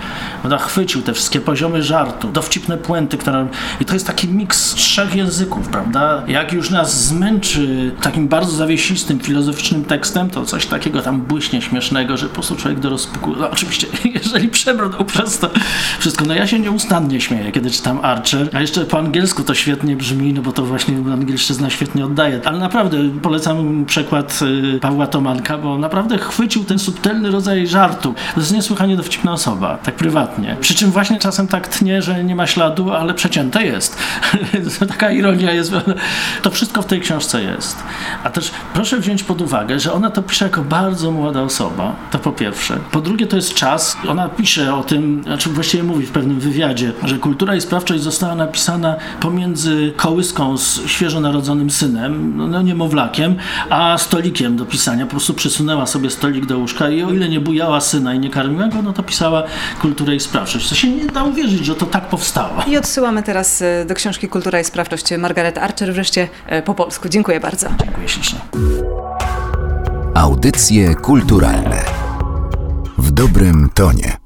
No, 0.44 0.58
chwycił 0.58 1.02
te 1.02 1.14
wszystkie 1.14 1.42
poziomy 1.42 1.84
żartu, 1.84 2.32
dowcipne 2.32 2.78
puenty, 2.78 3.18
które... 3.18 3.48
I 3.82 3.86
to 3.86 3.94
jest 3.94 4.08
taki 4.08 4.28
miks 4.28 4.74
trzech 4.74 5.16
języków 5.16 5.35
języków, 5.40 5.68
prawda? 5.68 6.24
Jak 6.28 6.54
już 6.54 6.70
nas 6.70 7.06
zmęczy 7.06 7.92
takim 8.02 8.28
bardzo 8.28 8.52
zawiesistym, 8.52 9.20
filozoficznym 9.20 9.86
tekstem, 9.86 10.30
to 10.30 10.46
coś 10.46 10.66
takiego 10.66 11.02
tam 11.02 11.22
błyśnie 11.22 11.62
śmiesznego, 11.62 12.18
że 12.18 12.28
po 12.28 12.34
prostu 12.34 12.56
człowiek 12.56 12.80
do 12.80 12.90
rozpuku. 12.90 13.36
No 13.40 13.50
oczywiście, 13.50 13.88
jeżeli 14.24 14.48
przebrnął 14.48 15.06
przez 15.06 15.40
to 15.40 15.50
wszystko. 16.00 16.26
No 16.26 16.34
ja 16.34 16.48
się 16.48 16.60
nieustannie 16.60 17.22
śmieję, 17.22 17.52
kiedy 17.52 17.72
czytam 17.72 18.00
Archer, 18.02 18.50
a 18.54 18.62
jeszcze 18.62 18.86
po 18.86 19.00
angielsku 19.00 19.44
to 19.44 19.54
świetnie 19.56 19.96
brzmi, 19.96 20.34
no 20.34 20.42
bo 20.42 20.52
to 20.52 20.66
właśnie 20.66 20.98
angielszczyzna 21.14 21.70
świetnie 21.70 22.06
oddaje. 22.06 22.42
Ale 22.46 22.60
naprawdę 22.60 22.98
polecam 23.22 23.86
przekład 23.86 24.40
y, 24.76 24.80
Pawła 24.80 25.08
Tomanka, 25.08 25.58
bo 25.58 25.78
naprawdę 25.78 26.18
chwycił 26.18 26.64
ten 26.64 26.80
subtelny 26.80 27.32
rodzaj 27.32 27.68
żartu. 27.68 28.14
To 28.34 28.40
jest 28.40 28.54
niesłychanie 28.54 28.98
dowcipna 28.98 29.34
osoba, 29.34 29.78
tak 29.78 29.96
prywatnie. 29.96 30.58
Przy 30.62 30.76
czym 30.76 30.92
właśnie 30.92 31.20
czasem 31.20 31.48
tak 31.48 31.68
tnie, 31.68 32.02
że 32.02 32.24
nie 32.24 32.36
ma 32.36 32.48
śladu, 32.48 32.94
ale 32.94 33.14
przecięte 33.14 33.66
jest. 33.66 33.98
Taka 34.88 35.12
ironia 35.12 35.25
jest. 35.32 35.72
To 36.42 36.52
wszystko 36.52 36.82
w 36.82 36.86
tej 36.86 37.02
książce 37.02 37.44
jest. 37.44 37.78
A 38.24 38.30
też 38.30 38.52
proszę 38.74 39.00
wziąć 39.00 39.24
pod 39.24 39.42
uwagę, 39.42 39.80
że 39.80 39.94
ona 39.94 40.10
to 40.10 40.24
pisze 40.24 40.46
jako 40.46 40.62
bardzo 40.62 41.12
młoda 41.12 41.42
osoba, 41.42 41.96
to 42.12 42.20
po 42.20 42.32
pierwsze. 42.32 42.78
Po 42.92 43.02
drugie 43.02 43.28
to 43.28 43.36
jest 43.36 43.54
czas, 43.54 43.98
ona 44.08 44.30
pisze 44.30 44.76
o 44.76 44.84
tym, 44.84 45.24
znaczy 45.24 45.50
właściwie 45.50 45.84
mówi 45.84 46.06
w 46.06 46.12
pewnym 46.12 46.40
wywiadzie, 46.40 46.92
że 47.04 47.18
kultura 47.18 47.56
i 47.56 47.62
sprawczość 47.62 48.04
została 48.04 48.36
napisana 48.36 48.96
pomiędzy 49.20 49.94
kołyską 49.96 50.58
z 50.58 50.88
świeżo 50.88 51.20
narodzonym 51.20 51.70
synem, 51.70 52.38
no, 52.38 52.48
no 52.48 52.62
niemowlakiem, 52.62 53.36
a 53.70 53.98
stolikiem 53.98 54.58
do 54.58 54.66
pisania. 54.66 55.06
Po 55.06 55.12
prostu 55.12 55.34
przysunęła 55.34 55.86
sobie 55.86 56.10
stolik 56.10 56.46
do 56.46 56.58
łóżka 56.58 56.90
i 56.90 57.04
o 57.04 57.12
ile 57.12 57.30
nie 57.30 57.40
bujała 57.40 57.82
syna 57.82 58.14
i 58.14 58.20
nie 58.20 58.30
karmiła 58.30 58.68
go, 58.68 58.82
no 58.82 58.94
to 58.94 59.04
pisała 59.04 59.44
kulturę 59.82 60.16
i 60.16 60.20
sprawczość. 60.20 60.70
To 60.70 60.76
się 60.76 60.90
nie 60.90 61.06
da 61.06 61.24
uwierzyć, 61.24 61.66
że 61.66 61.76
to 61.76 61.86
tak 61.86 62.10
powstało. 62.10 62.64
I 62.68 62.78
odsyłamy 62.78 63.24
teraz 63.24 63.62
e, 63.62 63.86
do 63.86 63.96
książki 63.96 64.28
Kultura 64.28 64.60
i 64.60 64.64
sprawczość 64.64 65.04
Margaret 65.18 65.58
Archer 65.58 65.94
wreszcie 65.94 66.28
po 66.66 66.74
polsku. 66.74 67.10
Dziękuję 67.10 67.40
bardzo. 67.40 67.68
Dziękuję 67.84 68.10
ślicznie. 68.10 68.40
Audycje 70.14 70.96
kulturalne 70.96 71.84
w 72.98 73.12
dobrym 73.12 73.70
tonie. 73.74 74.25